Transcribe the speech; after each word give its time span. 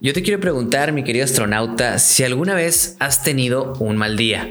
Yo 0.00 0.12
te 0.12 0.22
quiero 0.22 0.40
preguntar, 0.40 0.92
mi 0.92 1.02
querido 1.02 1.24
astronauta, 1.24 1.98
si 1.98 2.22
alguna 2.22 2.54
vez 2.54 2.96
has 2.98 3.22
tenido 3.22 3.72
un 3.80 3.96
mal 3.96 4.16
día. 4.16 4.48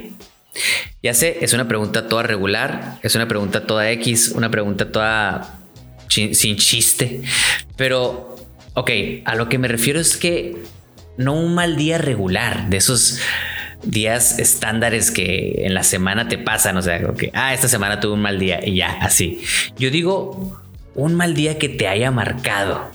Ya 1.03 1.13
sé, 1.13 1.37
es 1.41 1.53
una 1.53 1.67
pregunta 1.67 2.07
toda 2.07 2.23
regular, 2.23 2.99
es 3.03 3.15
una 3.15 3.27
pregunta 3.27 3.67
toda 3.67 3.91
X, 3.91 4.29
una 4.29 4.49
pregunta 4.49 4.91
toda 4.91 5.59
sin 6.09 6.57
chiste, 6.57 7.21
pero, 7.75 8.35
ok, 8.73 8.89
a 9.25 9.35
lo 9.35 9.47
que 9.49 9.59
me 9.59 9.67
refiero 9.67 9.99
es 9.99 10.17
que 10.17 10.57
no 11.17 11.33
un 11.33 11.53
mal 11.53 11.75
día 11.75 11.99
regular, 11.99 12.69
de 12.69 12.77
esos 12.77 13.19
días 13.83 14.39
estándares 14.39 15.11
que 15.11 15.65
en 15.65 15.75
la 15.75 15.83
semana 15.83 16.27
te 16.27 16.39
pasan, 16.39 16.77
o 16.77 16.81
sea, 16.81 16.99
que, 17.13 17.29
ah, 17.35 17.53
esta 17.53 17.67
semana 17.67 17.99
tuve 17.99 18.13
un 18.13 18.21
mal 18.21 18.39
día 18.39 18.65
y 18.65 18.77
ya, 18.77 18.97
así. 19.01 19.41
Yo 19.77 19.91
digo, 19.91 20.59
un 20.95 21.13
mal 21.13 21.35
día 21.35 21.59
que 21.59 21.69
te 21.69 21.87
haya 21.87 22.09
marcado 22.09 22.89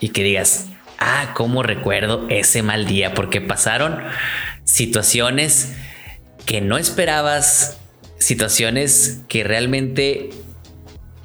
y 0.00 0.10
que 0.10 0.22
digas, 0.22 0.66
ah, 0.98 1.32
cómo 1.34 1.62
recuerdo 1.62 2.26
ese 2.28 2.62
mal 2.62 2.86
día, 2.86 3.14
porque 3.14 3.40
pasaron 3.40 3.98
situaciones 4.64 5.74
que 6.44 6.60
no 6.60 6.78
esperabas, 6.78 7.78
situaciones 8.18 9.20
que 9.28 9.44
realmente 9.44 10.30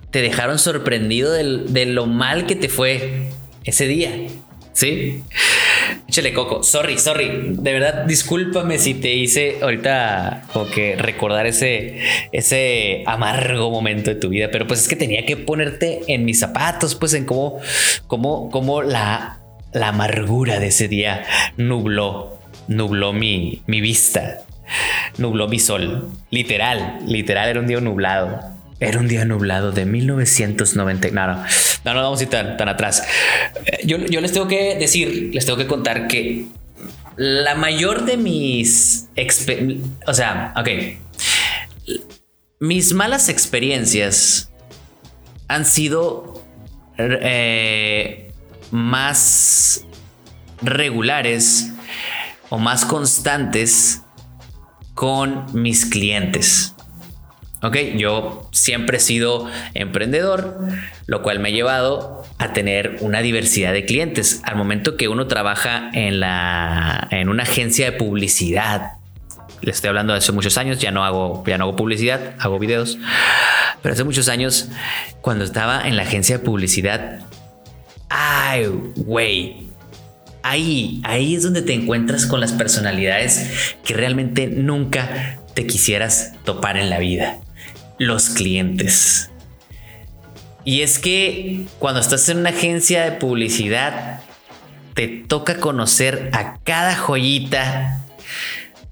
te 0.09 0.21
dejaron 0.21 0.59
sorprendido 0.59 1.31
de 1.31 1.85
lo 1.85 2.05
mal 2.05 2.45
que 2.45 2.55
te 2.55 2.69
fue 2.69 3.29
ese 3.63 3.87
día. 3.87 4.11
¿Sí? 4.73 5.23
Échale 6.07 6.33
coco. 6.33 6.63
Sorry, 6.63 6.97
sorry. 6.97 7.29
De 7.49 7.73
verdad, 7.73 8.05
discúlpame 8.05 8.79
si 8.79 8.93
te 8.93 9.13
hice 9.13 9.57
ahorita 9.61 10.43
como 10.51 10.69
que 10.69 10.95
recordar 10.95 11.45
ese, 11.45 11.99
ese 12.31 13.03
amargo 13.05 13.69
momento 13.69 14.09
de 14.09 14.15
tu 14.15 14.29
vida. 14.29 14.49
Pero 14.51 14.67
pues 14.67 14.81
es 14.81 14.87
que 14.87 14.95
tenía 14.95 15.25
que 15.25 15.37
ponerte 15.37 16.01
en 16.07 16.25
mis 16.25 16.39
zapatos, 16.39 16.95
pues 16.95 17.13
en 17.13 17.25
cómo, 17.25 17.59
cómo, 18.07 18.49
cómo 18.49 18.81
la 18.81 19.40
la 19.73 19.89
amargura 19.89 20.59
de 20.59 20.67
ese 20.67 20.87
día 20.87 21.23
nubló, 21.57 22.39
nubló 22.67 23.13
mi, 23.13 23.63
mi 23.67 23.81
vista, 23.81 24.39
nubló 25.17 25.47
mi 25.47 25.59
sol. 25.59 26.09
Literal, 26.29 26.99
literal 27.05 27.49
era 27.49 27.59
un 27.59 27.67
día 27.67 27.79
nublado. 27.81 28.39
Era 28.79 28.99
un 28.99 29.07
día 29.07 29.25
nublado 29.25 29.71
de 29.71 29.85
1990. 29.85 31.11
No, 31.11 31.27
no, 31.27 31.43
no, 31.85 31.93
no 31.93 32.01
vamos 32.01 32.19
a 32.19 32.23
ir 32.23 32.29
tan, 32.29 32.57
tan 32.57 32.67
atrás. 32.67 33.03
Eh, 33.65 33.81
yo, 33.85 33.97
yo, 33.97 34.21
les 34.21 34.31
tengo 34.31 34.47
que 34.47 34.75
decir, 34.75 35.29
les 35.33 35.45
tengo 35.45 35.59
que 35.59 35.67
contar 35.67 36.07
que 36.07 36.47
la 37.15 37.53
mayor 37.53 38.05
de 38.05 38.17
mis... 38.17 39.07
O 40.07 40.13
sea, 40.15 40.53
ok. 40.57 40.67
Mis 42.59 42.93
malas 42.93 43.29
experiencias 43.29 44.51
han 45.47 45.65
sido 45.65 46.43
eh, 46.97 48.30
más 48.71 49.85
regulares 50.61 51.71
o 52.49 52.57
más 52.57 52.85
constantes 52.85 54.01
con 54.93 55.45
mis 55.53 55.85
clientes. 55.85 56.75
Ok, 57.63 57.77
yo 57.95 58.49
siempre 58.51 58.97
he 58.97 58.99
sido 58.99 59.47
emprendedor, 59.75 60.59
lo 61.05 61.21
cual 61.21 61.39
me 61.39 61.49
ha 61.49 61.51
llevado 61.51 62.23
a 62.39 62.53
tener 62.53 62.97
una 63.01 63.21
diversidad 63.21 63.71
de 63.71 63.85
clientes. 63.85 64.41
Al 64.43 64.55
momento 64.55 64.97
que 64.97 65.07
uno 65.07 65.27
trabaja 65.27 65.91
en, 65.93 66.19
la, 66.19 67.07
en 67.11 67.29
una 67.29 67.43
agencia 67.43 67.85
de 67.85 67.91
publicidad, 67.91 68.93
le 69.61 69.71
estoy 69.71 69.89
hablando 69.89 70.13
de 70.13 70.19
hace 70.19 70.31
muchos 70.31 70.57
años, 70.57 70.79
ya 70.79 70.89
no 70.89 71.05
hago, 71.05 71.43
ya 71.45 71.59
no 71.59 71.65
hago 71.65 71.75
publicidad, 71.75 72.33
hago 72.39 72.57
videos, 72.57 72.97
pero 73.83 73.93
hace 73.93 74.03
muchos 74.03 74.27
años, 74.27 74.69
cuando 75.21 75.43
estaba 75.43 75.87
en 75.87 75.95
la 75.95 76.01
agencia 76.01 76.39
de 76.39 76.43
publicidad, 76.43 77.19
ay, 78.11 78.67
güey. 78.97 79.67
Ahí, 80.43 81.01
ahí 81.03 81.35
es 81.35 81.43
donde 81.43 81.61
te 81.61 81.73
encuentras 81.73 82.25
con 82.25 82.39
las 82.39 82.51
personalidades 82.51 83.75
que 83.83 83.93
realmente 83.93 84.47
nunca 84.47 85.39
te 85.53 85.67
quisieras 85.67 86.33
topar 86.43 86.77
en 86.77 86.89
la 86.89 86.99
vida. 86.99 87.39
Los 87.97 88.29
clientes. 88.29 89.29
Y 90.65 90.81
es 90.81 90.99
que 90.99 91.65
cuando 91.79 92.01
estás 92.01 92.27
en 92.29 92.39
una 92.39 92.49
agencia 92.49 93.03
de 93.03 93.11
publicidad, 93.13 94.21
te 94.93 95.07
toca 95.07 95.59
conocer 95.59 96.29
a 96.33 96.57
cada 96.63 96.95
joyita 96.95 98.00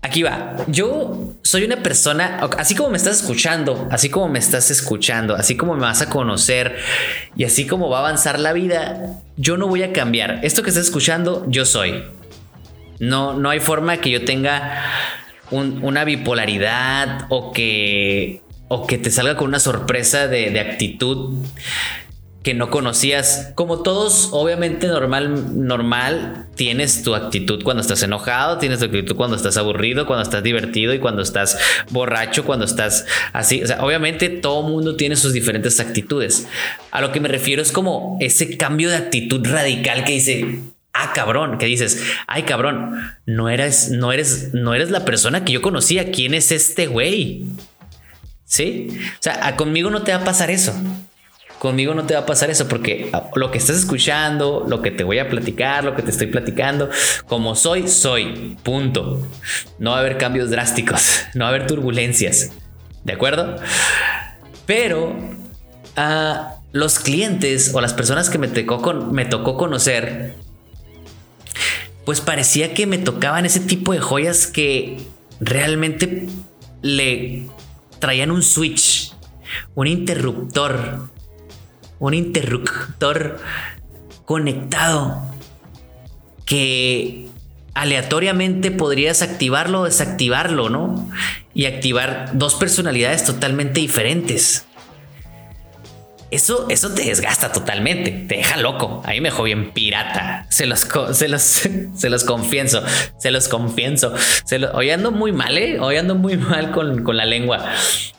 Aquí 0.01 0.23
va. 0.23 0.55
Yo 0.67 1.33
soy 1.41 1.65
una 1.65 1.83
persona, 1.83 2.39
así 2.57 2.73
como 2.73 2.89
me 2.89 2.97
estás 2.97 3.17
escuchando, 3.17 3.89
así 3.91 4.09
como 4.09 4.29
me 4.29 4.39
estás 4.39 4.71
escuchando, 4.71 5.35
así 5.35 5.57
como 5.57 5.75
me 5.75 5.81
vas 5.81 6.01
a 6.01 6.09
conocer 6.09 6.77
y 7.35 7.43
así 7.43 7.67
como 7.67 7.89
va 7.89 7.97
a 7.97 7.99
avanzar 8.01 8.39
la 8.39 8.53
vida, 8.53 9.21
yo 9.35 9.57
no 9.57 9.67
voy 9.67 9.83
a 9.83 9.91
cambiar. 9.91 10.39
Esto 10.43 10.63
que 10.63 10.69
estás 10.69 10.85
escuchando, 10.85 11.45
yo 11.49 11.65
soy. 11.65 12.05
No, 12.99 13.33
no 13.33 13.49
hay 13.49 13.59
forma 13.59 13.97
que 13.97 14.09
yo 14.09 14.23
tenga 14.23 14.83
una 15.51 16.05
bipolaridad 16.05 17.25
o 17.29 17.51
que, 17.51 18.41
o 18.69 18.87
que 18.87 18.97
te 18.97 19.11
salga 19.11 19.35
con 19.35 19.49
una 19.49 19.59
sorpresa 19.59 20.27
de, 20.27 20.51
de 20.51 20.59
actitud 20.61 21.43
que 22.43 22.53
no 22.53 22.69
conocías. 22.69 23.51
Como 23.55 23.81
todos, 23.81 24.29
obviamente 24.31 24.87
normal, 24.87 25.65
normal, 25.65 26.47
tienes 26.55 27.03
tu 27.03 27.15
actitud 27.15 27.63
cuando 27.63 27.81
estás 27.81 28.01
enojado, 28.03 28.57
tienes 28.57 28.79
tu 28.79 28.85
actitud 28.85 29.15
cuando 29.15 29.35
estás 29.35 29.57
aburrido, 29.57 30.05
cuando 30.05 30.23
estás 30.23 30.41
divertido 30.41 30.93
y 30.93 30.99
cuando 30.99 31.21
estás 31.21 31.57
borracho, 31.89 32.45
cuando 32.45 32.65
estás 32.65 33.05
así. 33.33 33.61
O 33.63 33.67
sea, 33.67 33.83
obviamente 33.83 34.29
todo 34.29 34.63
mundo 34.63 34.95
tiene 34.95 35.15
sus 35.15 35.33
diferentes 35.33 35.79
actitudes. 35.79 36.47
A 36.91 37.01
lo 37.01 37.11
que 37.11 37.19
me 37.19 37.27
refiero 37.27 37.61
es 37.61 37.71
como 37.71 38.17
ese 38.21 38.57
cambio 38.57 38.89
de 38.89 38.97
actitud 38.97 39.45
radical 39.45 40.05
que 40.05 40.13
dice, 40.13 40.59
ah, 40.93 41.11
cabrón, 41.13 41.57
que 41.57 41.65
dices, 41.65 42.01
ay, 42.27 42.43
cabrón, 42.43 43.15
no 43.25 43.49
eres, 43.49 43.91
no 43.91 44.13
eres, 44.13 44.53
no 44.53 44.73
eres 44.73 44.91
la 44.91 45.03
persona 45.03 45.43
que 45.43 45.53
yo 45.53 45.61
conocía. 45.61 46.11
¿Quién 46.11 46.33
es 46.33 46.53
este 46.53 46.87
güey? 46.87 47.45
Sí. 48.45 48.87
O 48.91 49.21
sea, 49.21 49.55
conmigo 49.57 49.89
no 49.89 50.03
te 50.03 50.13
va 50.13 50.19
a 50.19 50.23
pasar 50.23 50.49
eso. 50.49 50.73
Conmigo 51.59 51.93
no 51.93 52.05
te 52.05 52.13
va 52.13 52.21
a 52.21 52.25
pasar 52.25 52.49
eso 52.49 52.69
porque 52.69 53.11
lo 53.35 53.51
que 53.51 53.57
estás 53.57 53.75
escuchando, 53.75 54.65
lo 54.67 54.81
que 54.81 54.91
te 54.91 55.03
voy 55.03 55.19
a 55.19 55.29
platicar, 55.29 55.83
lo 55.83 55.93
que 55.93 56.01
te 56.01 56.09
estoy 56.09 56.27
platicando, 56.27 56.89
como 57.27 57.53
soy, 57.53 57.89
soy. 57.89 58.57
Punto. 58.63 59.27
No 59.77 59.91
va 59.91 59.97
a 59.97 59.99
haber 59.99 60.17
cambios 60.17 60.49
drásticos, 60.51 61.19
no 61.33 61.43
va 61.43 61.51
a 61.51 61.53
haber 61.53 61.67
turbulencias. 61.67 62.53
¿De 63.03 63.11
acuerdo? 63.11 63.57
Pero 64.65 65.17
a 65.97 66.55
los 66.71 66.97
clientes 66.99 67.71
o 67.73 67.81
las 67.81 67.93
personas 67.93 68.29
que 68.29 68.37
me 68.37 68.47
tocó, 68.47 68.93
me 68.93 69.25
tocó 69.25 69.57
conocer, 69.57 70.35
pues 72.05 72.21
parecía 72.21 72.73
que 72.73 72.87
me 72.87 72.99
tocaban 72.99 73.45
ese 73.45 73.59
tipo 73.59 73.91
de 73.91 73.99
joyas 73.99 74.47
que 74.47 75.01
realmente 75.41 76.27
le 76.81 77.47
traían 77.99 78.31
un 78.31 78.43
switch, 78.43 79.13
un 79.75 79.87
interruptor 79.87 81.09
un 81.99 82.13
interruptor 82.13 83.37
conectado 84.25 85.21
que 86.45 87.27
aleatoriamente 87.73 88.71
podrías 88.71 89.21
activarlo 89.21 89.81
o 89.81 89.85
desactivarlo, 89.85 90.69
¿no? 90.69 91.09
Y 91.53 91.65
activar 91.65 92.31
dos 92.33 92.55
personalidades 92.55 93.23
totalmente 93.23 93.79
diferentes. 93.79 94.65
Eso, 96.31 96.67
eso 96.69 96.93
te 96.93 97.05
desgasta 97.05 97.51
totalmente, 97.51 98.11
te 98.11 98.35
deja 98.35 98.57
loco. 98.57 99.01
A 99.03 99.11
mí 99.11 99.21
me 99.21 99.29
dejó 99.29 99.43
bien 99.43 99.71
pirata. 99.71 100.45
Se 100.49 100.67
los, 100.67 100.87
se 101.13 101.27
los, 101.27 101.41
se 101.95 102.09
los 102.09 102.23
confieso, 102.23 102.83
se 103.17 103.31
los 103.31 103.47
confieso. 103.47 104.13
Se 104.45 104.63
hoy 104.67 104.91
ando 104.91 105.11
muy 105.11 105.31
mal, 105.31 105.57
¿eh? 105.57 105.79
Hoy 105.79 105.97
ando 105.97 106.15
muy 106.15 106.37
mal 106.37 106.71
con, 106.71 107.03
con 107.03 107.17
la 107.17 107.25
lengua. 107.25 107.65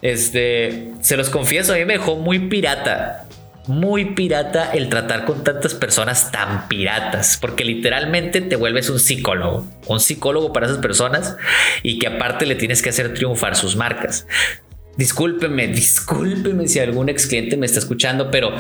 Este, 0.03 0.93
se 1.01 1.17
los 1.17 1.31
confieso, 1.31 1.73
a 1.73 1.77
me 1.77 1.95
dejó 1.95 2.17
muy 2.17 2.41
pirata 2.49 3.29
muy 3.71 4.15
pirata 4.15 4.71
el 4.73 4.89
tratar 4.89 5.25
con 5.25 5.45
tantas 5.45 5.75
personas 5.75 6.33
tan 6.33 6.69
piratas, 6.69 7.39
porque 7.41 7.65
literalmente 7.65 8.41
te 8.41 8.57
vuelves 8.57 8.91
un 8.91 8.99
psicólogo, 8.99 9.67
un 9.87 10.01
psicólogo 10.01 10.53
para 10.53 10.67
esas 10.67 10.79
personas 10.79 11.37
y 11.83 11.99
que 11.99 12.09
aparte 12.09 12.47
le 12.47 12.57
tienes 12.57 12.83
que 12.83 12.91
hacer 12.91 13.15
triunfar 13.15 13.57
sus 13.57 13.77
marcas. 13.77 14.27
Discúlpeme, 14.97 15.69
discúlpeme 15.69 16.69
si 16.69 16.81
algún 16.81 17.09
ex 17.09 17.27
cliente 17.27 17.57
me 17.57 17.65
está 17.65 17.79
escuchando, 17.79 18.31
pero 18.31 18.55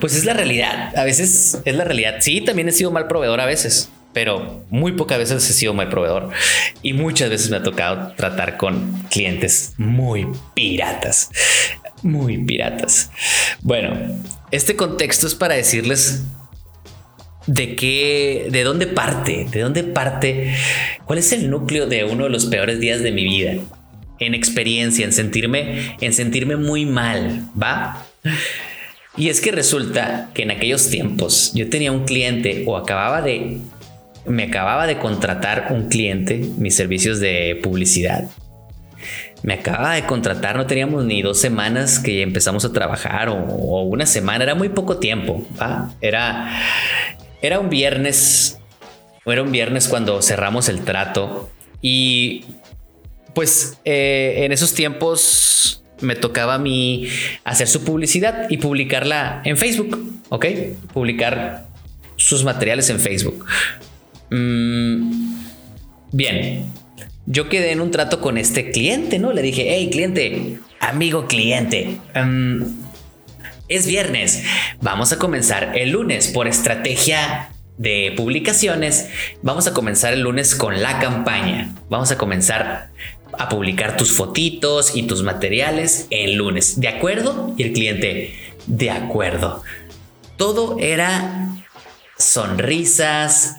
pues 0.00 0.16
es 0.16 0.24
la 0.24 0.32
realidad. 0.32 0.96
A 0.96 1.04
veces 1.04 1.58
es 1.64 1.74
la 1.76 1.84
realidad. 1.84 2.16
Sí, 2.20 2.40
también 2.40 2.68
he 2.68 2.72
sido 2.72 2.90
mal 2.90 3.06
proveedor 3.06 3.40
a 3.40 3.46
veces, 3.46 3.90
pero 4.12 4.64
muy 4.70 4.92
pocas 4.92 5.18
veces 5.18 5.48
he 5.48 5.52
sido 5.52 5.74
mal 5.74 5.90
proveedor 5.90 6.30
y 6.82 6.94
muchas 6.94 7.28
veces 7.28 7.50
me 7.50 7.58
ha 7.58 7.62
tocado 7.62 8.12
tratar 8.16 8.56
con 8.56 9.02
clientes 9.10 9.74
muy 9.76 10.26
piratas, 10.54 11.30
muy 12.02 12.38
piratas. 12.38 13.10
Bueno, 13.62 13.90
este 14.50 14.76
contexto 14.76 15.26
es 15.26 15.34
para 15.34 15.54
decirles 15.54 16.24
de 17.46 17.76
qué, 17.76 18.48
de 18.50 18.62
dónde 18.62 18.86
parte, 18.86 19.46
de 19.50 19.60
dónde 19.60 19.84
parte, 19.84 20.54
cuál 21.04 21.18
es 21.18 21.32
el 21.32 21.50
núcleo 21.50 21.86
de 21.86 22.04
uno 22.04 22.24
de 22.24 22.30
los 22.30 22.46
peores 22.46 22.80
días 22.80 23.02
de 23.02 23.12
mi 23.12 23.24
vida. 23.24 23.54
En 24.18 24.34
experiencia, 24.34 25.04
en 25.04 25.12
sentirme, 25.12 25.96
en 26.00 26.12
sentirme 26.12 26.56
muy 26.56 26.86
mal, 26.86 27.48
¿va? 27.60 28.06
Y 29.16 29.28
es 29.28 29.40
que 29.40 29.52
resulta 29.52 30.30
que 30.34 30.42
en 30.42 30.50
aquellos 30.50 30.88
tiempos 30.88 31.52
yo 31.54 31.68
tenía 31.68 31.92
un 31.92 32.04
cliente 32.04 32.64
o 32.66 32.76
acababa 32.76 33.22
de 33.22 33.60
me 34.26 34.44
acababa 34.44 34.86
de 34.86 34.98
contratar 34.98 35.68
un 35.70 35.88
cliente, 35.88 36.38
mis 36.56 36.74
servicios 36.74 37.20
de 37.20 37.60
publicidad. 37.62 38.30
Me 39.44 39.52
acababa 39.52 39.92
de 39.92 40.06
contratar, 40.06 40.56
no 40.56 40.66
teníamos 40.66 41.04
ni 41.04 41.20
dos 41.20 41.38
semanas 41.38 41.98
que 41.98 42.22
empezamos 42.22 42.64
a 42.64 42.72
trabajar 42.72 43.28
o, 43.28 43.82
una 43.82 44.06
semana, 44.06 44.42
era 44.42 44.54
muy 44.54 44.70
poco 44.70 44.96
tiempo. 44.96 45.46
Era, 46.00 46.62
era 47.42 47.60
un 47.60 47.68
viernes, 47.68 48.58
era 49.26 49.42
un 49.42 49.52
viernes 49.52 49.86
cuando 49.86 50.22
cerramos 50.22 50.70
el 50.70 50.80
trato 50.80 51.50
y 51.82 52.46
pues 53.34 53.78
eh, 53.84 54.44
en 54.46 54.52
esos 54.52 54.72
tiempos 54.72 55.84
me 56.00 56.16
tocaba 56.16 56.54
a 56.54 56.58
mí 56.58 57.10
hacer 57.44 57.68
su 57.68 57.84
publicidad 57.84 58.46
y 58.48 58.56
publicarla 58.56 59.42
en 59.44 59.58
Facebook, 59.58 60.22
¿ok? 60.30 60.46
Publicar 60.94 61.66
sus 62.16 62.44
materiales 62.44 62.88
en 62.88 62.98
Facebook. 62.98 63.44
Mm, 64.30 65.34
bien, 66.12 66.64
yo 67.26 67.48
quedé 67.48 67.72
en 67.72 67.80
un 67.80 67.90
trato 67.90 68.20
con 68.20 68.38
este 68.38 68.70
cliente, 68.70 69.18
¿no? 69.18 69.32
Le 69.32 69.42
dije, 69.42 69.66
hey 69.68 69.88
cliente, 69.90 70.58
amigo 70.80 71.26
cliente, 71.26 71.98
em, 72.14 72.64
es 73.68 73.86
viernes, 73.86 74.44
vamos 74.80 75.12
a 75.12 75.18
comenzar 75.18 75.72
el 75.76 75.90
lunes 75.90 76.28
por 76.28 76.46
estrategia 76.46 77.50
de 77.78 78.12
publicaciones, 78.16 79.08
vamos 79.42 79.66
a 79.66 79.72
comenzar 79.72 80.12
el 80.12 80.20
lunes 80.20 80.54
con 80.54 80.82
la 80.82 80.98
campaña, 80.98 81.74
vamos 81.88 82.10
a 82.10 82.18
comenzar 82.18 82.90
a 83.36 83.48
publicar 83.48 83.96
tus 83.96 84.12
fotitos 84.12 84.94
y 84.94 85.04
tus 85.04 85.22
materiales 85.22 86.06
el 86.10 86.34
lunes, 86.34 86.78
¿de 86.78 86.88
acuerdo? 86.88 87.54
Y 87.56 87.64
el 87.64 87.72
cliente, 87.72 88.34
de 88.66 88.90
acuerdo. 88.90 89.62
Todo 90.36 90.78
era 90.78 91.48
sonrisas, 92.16 93.56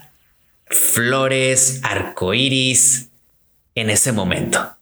flores, 0.69 1.81
arcoíris 1.83 3.09
en 3.75 3.89
ese 3.89 4.11
momento. 4.11 4.75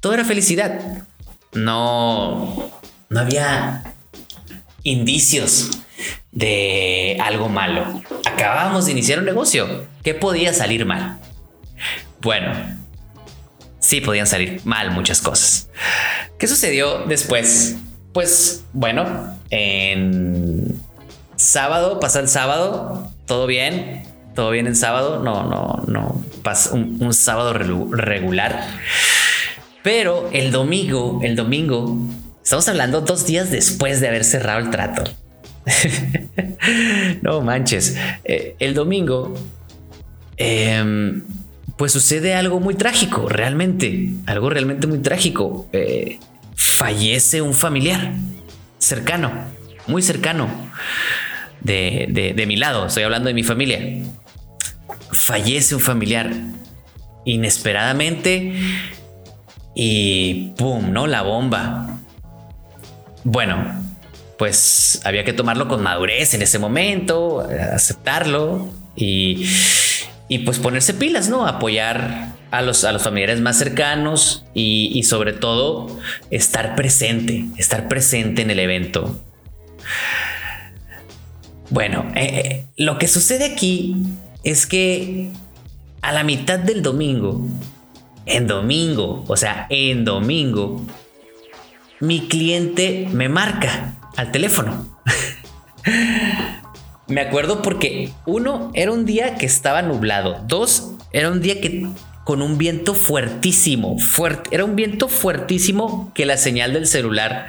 Todo 0.00 0.14
era 0.14 0.24
felicidad. 0.24 1.04
No, 1.52 2.70
no 3.08 3.20
había 3.20 3.94
indicios 4.82 5.70
de 6.32 7.18
algo 7.22 7.48
malo. 7.48 8.02
Acabábamos 8.24 8.86
de 8.86 8.92
iniciar 8.92 9.18
un 9.18 9.26
negocio. 9.26 9.86
¿Qué 10.02 10.14
podía 10.14 10.52
salir 10.52 10.86
mal? 10.86 11.20
Bueno, 12.20 12.52
sí 13.80 14.00
podían 14.00 14.26
salir 14.26 14.60
mal 14.64 14.90
muchas 14.90 15.20
cosas. 15.20 15.68
¿Qué 16.38 16.46
sucedió 16.46 17.04
después? 17.06 17.76
Pues 18.12 18.64
bueno, 18.72 19.38
en 19.50 20.80
sábado, 21.36 22.00
pasa 22.00 22.20
el 22.20 22.28
sábado, 22.28 23.12
todo 23.26 23.46
bien, 23.46 24.04
todo 24.34 24.50
bien 24.50 24.66
en 24.66 24.76
sábado, 24.76 25.22
no, 25.22 25.44
no, 25.48 25.84
no, 25.86 26.24
un, 26.72 27.12
sábado 27.12 27.52
regular. 27.52 28.66
Pero 29.82 30.28
el 30.32 30.50
domingo, 30.50 31.20
el 31.22 31.36
domingo, 31.36 31.96
estamos 32.42 32.68
hablando 32.68 33.00
dos 33.00 33.26
días 33.26 33.50
después 33.50 34.00
de 34.00 34.08
haber 34.08 34.24
cerrado 34.24 34.60
el 34.60 34.70
trato. 34.70 35.04
no 37.22 37.40
manches, 37.42 37.96
eh, 38.24 38.56
el 38.58 38.74
domingo, 38.74 39.34
em, 40.36 41.22
pues 41.76 41.92
sucede 41.92 42.34
algo 42.34 42.60
muy 42.60 42.74
trágico, 42.74 43.28
realmente, 43.28 44.10
algo 44.26 44.50
realmente 44.50 44.86
muy 44.86 44.98
trágico. 44.98 45.68
Eh, 45.72 46.18
fallece 46.54 47.40
un 47.40 47.54
familiar 47.54 48.12
cercano, 48.78 49.32
muy 49.86 50.02
cercano 50.02 50.48
de, 51.60 52.44
mi 52.46 52.56
lado, 52.56 52.86
estoy 52.86 53.02
hablando 53.02 53.28
de 53.28 53.34
mi 53.34 53.42
familia. 53.42 53.80
Fallece 55.10 55.74
un 55.74 55.80
familiar 55.80 56.30
inesperadamente 57.24 58.54
y 59.74 60.52
¡pum! 60.56 60.92
¿No? 60.92 61.06
La 61.06 61.22
bomba. 61.22 62.00
Bueno, 63.24 63.82
pues 64.38 65.00
había 65.04 65.24
que 65.24 65.32
tomarlo 65.32 65.68
con 65.68 65.82
madurez 65.82 66.34
en 66.34 66.42
ese 66.42 66.58
momento, 66.58 67.40
aceptarlo 67.72 68.72
y, 68.96 69.46
y 70.28 70.38
pues 70.40 70.58
ponerse 70.58 70.94
pilas, 70.94 71.28
¿no? 71.28 71.46
Apoyar 71.46 72.38
a 72.50 72.62
los, 72.62 72.84
a 72.84 72.92
los 72.92 73.02
familiares 73.02 73.40
más 73.40 73.58
cercanos 73.58 74.44
y, 74.54 75.02
sobre 75.04 75.32
todo 75.32 75.98
estar 76.30 76.74
presente, 76.74 77.46
estar 77.56 77.88
presente 77.88 78.42
en 78.42 78.50
el 78.50 78.58
evento. 78.58 79.20
Bueno, 81.70 82.10
eh, 82.14 82.42
eh, 82.44 82.64
lo 82.76 82.98
que 82.98 83.08
sucede 83.08 83.44
aquí 83.44 83.96
es 84.42 84.66
que 84.66 85.30
a 86.02 86.12
la 86.12 86.24
mitad 86.24 86.58
del 86.58 86.82
domingo, 86.82 87.46
en 88.26 88.46
domingo, 88.46 89.24
o 89.26 89.36
sea, 89.36 89.66
en 89.70 90.04
domingo, 90.04 90.84
mi 92.00 92.28
cliente 92.28 93.08
me 93.12 93.28
marca 93.28 93.96
al 94.16 94.30
teléfono. 94.30 94.88
me 97.08 97.20
acuerdo 97.20 97.62
porque 97.62 98.12
uno 98.26 98.70
era 98.74 98.92
un 98.92 99.06
día 99.06 99.36
que 99.36 99.46
estaba 99.46 99.82
nublado, 99.82 100.44
dos 100.46 100.92
era 101.12 101.30
un 101.30 101.40
día 101.40 101.60
que 101.60 101.86
con 102.24 102.42
un 102.42 102.58
viento 102.58 102.92
fuertísimo, 102.92 103.98
fuerte, 103.98 104.50
era 104.52 104.64
un 104.64 104.76
viento 104.76 105.08
fuertísimo 105.08 106.12
que 106.14 106.26
la 106.26 106.36
señal 106.36 106.74
del 106.74 106.86
celular 106.86 107.46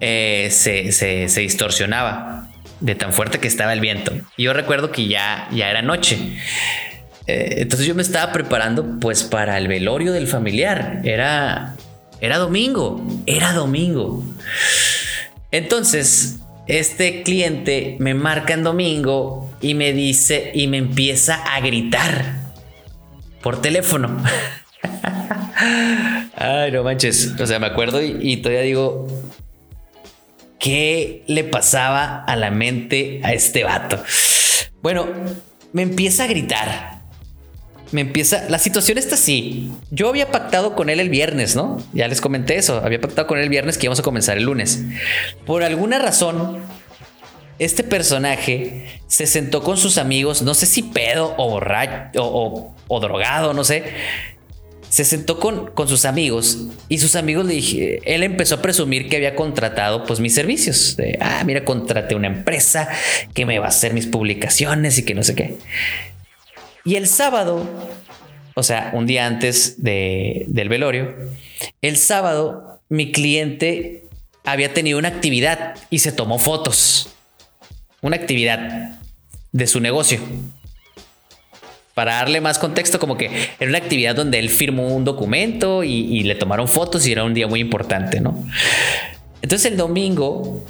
eh, 0.00 0.48
se, 0.50 0.90
se 0.92 1.40
distorsionaba 1.40 2.48
de 2.84 2.94
tan 2.94 3.14
fuerte 3.14 3.40
que 3.40 3.48
estaba 3.48 3.72
el 3.72 3.80
viento. 3.80 4.12
Y 4.36 4.42
yo 4.42 4.52
recuerdo 4.52 4.92
que 4.92 5.08
ya, 5.08 5.48
ya 5.50 5.70
era 5.70 5.80
noche. 5.80 6.18
Eh, 7.26 7.54
entonces 7.60 7.86
yo 7.86 7.94
me 7.94 8.02
estaba 8.02 8.30
preparando 8.30 9.00
pues 9.00 9.22
para 9.22 9.56
el 9.56 9.68
velorio 9.68 10.12
del 10.12 10.28
familiar. 10.28 11.00
Era, 11.02 11.76
era 12.20 12.36
domingo, 12.36 13.02
era 13.24 13.54
domingo. 13.54 14.22
Entonces, 15.50 16.40
este 16.66 17.22
cliente 17.22 17.96
me 18.00 18.12
marca 18.12 18.52
en 18.52 18.64
domingo 18.64 19.50
y 19.62 19.72
me 19.72 19.94
dice 19.94 20.52
y 20.54 20.66
me 20.66 20.76
empieza 20.76 21.36
a 21.36 21.60
gritar 21.60 22.36
por 23.42 23.62
teléfono. 23.62 24.22
Ay, 26.36 26.70
no 26.70 26.82
manches. 26.82 27.32
O 27.40 27.46
sea, 27.46 27.58
me 27.58 27.66
acuerdo 27.66 28.02
y, 28.02 28.18
y 28.20 28.36
todavía 28.38 28.60
digo, 28.60 29.06
¿Qué 30.64 31.24
le 31.26 31.44
pasaba 31.44 32.24
a 32.24 32.36
la 32.36 32.50
mente 32.50 33.20
a 33.22 33.34
este 33.34 33.64
vato? 33.64 34.02
Bueno, 34.80 35.06
me 35.74 35.82
empieza 35.82 36.24
a 36.24 36.26
gritar. 36.26 37.02
Me 37.92 38.00
empieza. 38.00 38.48
La 38.48 38.58
situación 38.58 38.96
está 38.96 39.16
así. 39.16 39.70
Yo 39.90 40.08
había 40.08 40.30
pactado 40.30 40.74
con 40.74 40.88
él 40.88 41.00
el 41.00 41.10
viernes, 41.10 41.54
¿no? 41.54 41.84
Ya 41.92 42.08
les 42.08 42.22
comenté 42.22 42.56
eso. 42.56 42.80
Había 42.82 42.98
pactado 42.98 43.26
con 43.26 43.36
él 43.36 43.44
el 43.44 43.50
viernes 43.50 43.76
que 43.76 43.84
íbamos 43.84 43.98
a 43.98 44.02
comenzar 44.02 44.38
el 44.38 44.44
lunes. 44.44 44.82
Por 45.44 45.64
alguna 45.64 45.98
razón, 45.98 46.60
este 47.58 47.84
personaje 47.84 49.00
se 49.06 49.26
sentó 49.26 49.62
con 49.62 49.76
sus 49.76 49.98
amigos, 49.98 50.40
no 50.40 50.54
sé 50.54 50.64
si 50.64 50.82
pedo 50.82 51.34
o 51.36 51.50
borracho 51.50 52.24
o, 52.24 52.74
o 52.88 53.00
drogado, 53.00 53.52
no 53.52 53.64
sé 53.64 53.84
se 54.94 55.04
sentó 55.04 55.40
con, 55.40 55.72
con 55.72 55.88
sus 55.88 56.04
amigos 56.04 56.68
y 56.88 56.98
sus 56.98 57.16
amigos 57.16 57.46
le 57.46 57.54
dije, 57.54 58.00
él 58.04 58.22
empezó 58.22 58.54
a 58.54 58.62
presumir 58.62 59.08
que 59.08 59.16
había 59.16 59.34
contratado 59.34 60.04
pues 60.04 60.20
mis 60.20 60.32
servicios. 60.32 60.96
De, 60.96 61.18
ah, 61.20 61.42
mira, 61.44 61.64
contraté 61.64 62.14
una 62.14 62.28
empresa 62.28 62.88
que 63.34 63.44
me 63.44 63.58
va 63.58 63.64
a 63.66 63.70
hacer 63.70 63.92
mis 63.92 64.06
publicaciones 64.06 64.96
y 64.96 65.04
que 65.04 65.16
no 65.16 65.24
sé 65.24 65.34
qué. 65.34 65.56
Y 66.84 66.94
el 66.94 67.08
sábado, 67.08 67.68
o 68.54 68.62
sea, 68.62 68.92
un 68.94 69.04
día 69.06 69.26
antes 69.26 69.82
de, 69.82 70.44
del 70.46 70.68
velorio, 70.68 71.12
el 71.82 71.96
sábado 71.96 72.80
mi 72.88 73.10
cliente 73.10 74.04
había 74.44 74.74
tenido 74.74 75.00
una 75.00 75.08
actividad 75.08 75.74
y 75.90 75.98
se 75.98 76.12
tomó 76.12 76.38
fotos. 76.38 77.08
Una 78.00 78.14
actividad 78.14 79.00
de 79.50 79.66
su 79.66 79.80
negocio 79.80 80.20
para 81.94 82.14
darle 82.14 82.40
más 82.40 82.58
contexto, 82.58 82.98
como 82.98 83.16
que 83.16 83.30
era 83.58 83.68
una 83.68 83.78
actividad 83.78 84.16
donde 84.16 84.38
él 84.40 84.50
firmó 84.50 84.88
un 84.88 85.04
documento 85.04 85.84
y, 85.84 86.22
le 86.24 86.34
tomaron 86.34 86.68
fotos 86.68 87.06
y 87.06 87.12
era 87.12 87.24
un 87.24 87.34
día 87.34 87.46
muy 87.46 87.60
importante, 87.60 88.20
¿no? 88.20 88.44
Entonces 89.42 89.70
el 89.70 89.76
domingo, 89.76 90.64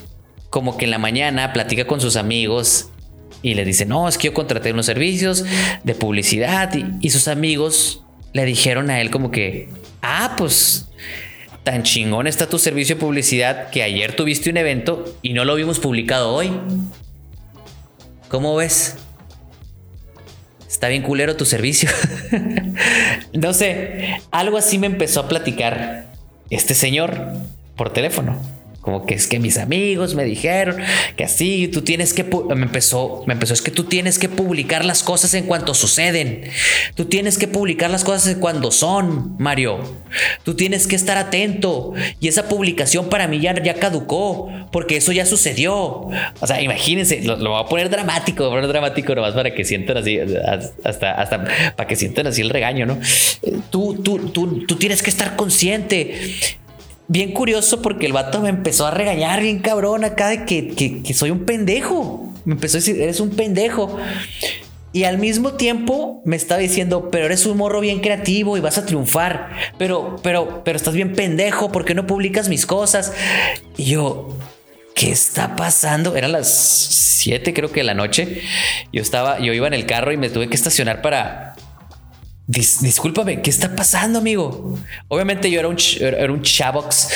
como 0.51 0.77
que 0.77 0.85
en 0.85 0.91
la 0.91 0.99
mañana 0.99 1.53
platica 1.53 1.87
con 1.87 2.01
sus 2.01 2.17
amigos 2.17 2.91
y 3.41 3.55
le 3.55 3.65
dice, 3.65 3.87
no, 3.87 4.09
es 4.09 4.19
que 4.19 4.29
yo 4.29 4.35
contraté 4.35 4.73
unos 4.73 4.87
servicios 4.87 5.45
de 5.83 5.95
publicidad 5.95 6.75
y, 6.75 6.85
y 7.01 7.11
sus 7.11 7.29
amigos 7.29 8.03
le 8.33 8.45
dijeron 8.45 8.91
a 8.91 9.01
él 9.01 9.11
como 9.11 9.31
que, 9.31 9.71
ah, 10.03 10.35
pues 10.37 10.89
tan 11.63 11.83
chingón 11.83 12.27
está 12.27 12.47
tu 12.49 12.59
servicio 12.59 12.97
de 12.97 13.01
publicidad 13.01 13.71
que 13.71 13.83
ayer 13.83 14.15
tuviste 14.15 14.51
un 14.51 14.59
evento 14.59 15.17
y 15.23 15.33
no 15.33 15.47
lo 15.47 15.55
vimos 15.55 15.79
publicado 15.79 16.35
hoy. 16.35 16.53
¿Cómo 18.29 18.57
ves? 18.57 18.97
Está 20.75 20.89
bien 20.89 21.03
culero 21.03 21.37
tu 21.37 21.45
servicio. 21.45 21.89
no 23.33 23.53
sé, 23.53 24.21
algo 24.33 24.59
así 24.59 24.77
me 24.77 24.89
empezó 24.89 25.21
a 25.21 25.29
platicar 25.29 26.07
este 26.51 26.75
señor 26.75 27.29
por 27.77 27.93
teléfono. 27.93 28.37
Como 28.85 29.07
que 29.07 29.15
es 29.15 29.27
que 29.27 29.39
mis 29.41 29.57
amigos 29.57 30.15
me 30.15 30.25
dijeron 30.25 30.77
que 31.17 31.25
así 31.25 31.69
tú 31.69 31.81
tienes 31.81 32.13
que 32.13 32.23
me 32.23 32.65
empezó, 32.65 33.25
me 33.27 33.33
empezó 33.33 33.55
es 33.55 33.63
que 33.63 33.71
tú 33.71 33.85
tienes 33.85 34.19
que 34.19 34.29
publicar 34.29 34.85
las 34.85 35.03
cosas 35.03 35.33
en 35.33 35.47
cuanto 35.47 35.73
suceden. 35.73 36.43
Tú 36.95 37.07
tienes 37.07 37.39
que 37.39 37.49
publicar 37.49 37.91
las 37.91 38.05
cosas 38.05 38.27
en 38.35 38.41
cuando 38.41 38.71
son, 38.71 39.37
Mario. 39.39 39.79
Tú 40.43 40.55
tienes 40.55 40.87
que 40.87 40.97
estar 40.97 41.17
atento 41.17 41.95
y 42.21 42.29
esa 42.29 42.49
publicación 42.49 43.09
para 43.09 43.27
mí 43.27 43.41
ya, 43.41 43.55
ya 43.63 43.75
caducó 43.75 44.51
porque 44.71 44.99
eso 44.99 45.13
ya 45.13 45.25
sucedió. 45.25 45.75
O 45.77 46.47
sea, 46.47 46.61
imagínense, 46.61 47.23
lo, 47.23 47.37
voy 47.39 47.61
a 47.61 47.67
poner 47.67 47.89
dramático, 47.89 48.45
voy 48.45 48.53
a 48.53 48.57
poner 48.57 48.69
dramático 48.69 49.15
nomás 49.15 49.33
para 49.33 49.55
que 49.55 49.65
sientan 49.65 49.97
así 49.97 50.19
hasta 50.85 51.13
hasta 51.13 51.45
para 51.75 51.89
que 51.89 51.97
sientan 51.97 52.27
así 52.27 52.43
el 52.43 52.51
regaño, 52.51 52.85
¿no? 52.85 52.99
Tú 53.71 54.03
tú 54.03 54.19
tú 54.29 54.67
tú 54.67 54.77
tienes 54.77 55.03
que 55.03 55.09
estar 55.09 55.37
consciente 55.37 56.59
bien 57.09 57.33
curioso 57.33 57.83
porque 57.83 58.07
el 58.07 58.13
vato 58.13 58.41
me 58.41 58.49
empezó 58.49 58.87
a 58.87 58.91
regañar 58.91 59.43
bien 59.43 59.59
cabrón 59.59 60.05
acá 60.05 60.29
de 60.29 60.45
que, 60.45 61.15
soy 61.15 61.31
un 61.31 61.45
pendejo. 61.45 62.33
Me 62.45 62.55
empezó 62.55 62.77
a 62.77 62.81
decir, 62.81 63.01
eres 63.01 63.21
un 63.21 63.31
pendejo. 63.31 63.97
Y 64.93 65.05
al 65.05 65.19
mismo 65.19 65.55
tiempo 65.55 66.23
me 66.25 66.37
estaba 66.37 66.61
diciendo, 66.61 67.11
pero 67.11 67.27
eres 67.27 67.47
un 67.47 67.57
morro 67.57 67.81
bien 67.81 68.01
creativo 68.01 68.57
y 68.57 68.61
vas 68.61 68.79
a 68.79 68.87
triunfar. 68.87 69.51
Pero, 69.77 70.17
pero, 70.23 70.63
pero 70.65 70.77
estás 70.77 70.95
bien 70.95 71.15
pendejo, 71.15 71.73
¿por 71.73 71.85
qué 71.85 71.95
no 71.95 72.07
publicas 72.07 72.49
mis 72.49 72.65
cosas? 72.65 73.13
Y 73.77 73.87
yo, 73.87 74.39
¿qué 74.95 75.11
está 75.11 75.57
pasando? 75.57 76.15
Eran 76.15 76.31
las 76.33 76.49
7 76.49 77.53
creo 77.55 77.73
que 77.73 77.81
de 77.81 77.85
la 77.85 77.95
noche. 77.95 78.43
Yo 78.93 79.03
estaba, 79.03 79.41
yo 79.41 79.53
iba 79.53 79.67
en 79.67 79.75
el 79.75 79.87
carro 79.87 80.13
y 80.13 80.17
me 80.17 80.31
tuve 80.31 80.49
que 80.49 80.55
estacionar 80.55 81.03
para, 81.03 81.54
discúlpame, 82.47 83.43
¿qué 83.43 83.51
está 83.51 83.75
pasando, 83.75 84.19
amigo? 84.19 84.79
Obviamente 85.09 85.51
yo 85.51 85.59
era 85.59 85.69
un, 85.69 85.77
era 86.01 86.33
un 86.33 86.43
chavox 86.43 87.11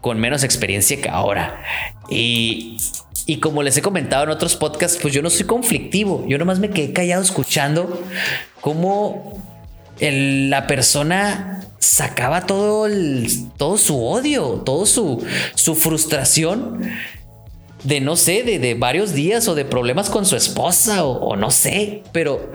con 0.00 0.20
menos 0.20 0.44
experiencia 0.44 1.00
que 1.00 1.08
ahora. 1.08 1.62
Y, 2.10 2.78
y 3.26 3.38
como 3.38 3.62
les 3.62 3.76
he 3.76 3.82
comentado 3.82 4.24
en 4.24 4.30
otros 4.30 4.56
podcasts, 4.56 4.98
pues 5.00 5.14
yo 5.14 5.22
no 5.22 5.30
soy 5.30 5.46
conflictivo. 5.46 6.24
Yo 6.28 6.38
nomás 6.38 6.58
me 6.58 6.70
quedé 6.70 6.92
callado 6.92 7.22
escuchando 7.22 8.02
cómo 8.60 9.42
la 10.00 10.66
persona 10.66 11.66
sacaba 11.78 12.46
todo, 12.46 12.88
todo 13.56 13.78
su 13.78 14.04
odio, 14.04 14.62
todo 14.64 14.86
su, 14.86 15.24
su 15.54 15.74
frustración 15.74 16.80
de 17.84 18.00
no 18.00 18.16
sé, 18.16 18.42
de, 18.42 18.74
varios 18.74 19.12
días 19.12 19.46
o 19.46 19.54
de 19.54 19.64
problemas 19.64 20.10
con 20.10 20.26
su 20.26 20.34
esposa 20.34 21.04
o, 21.04 21.12
o 21.12 21.36
no 21.36 21.50
sé, 21.50 22.02
pero 22.12 22.52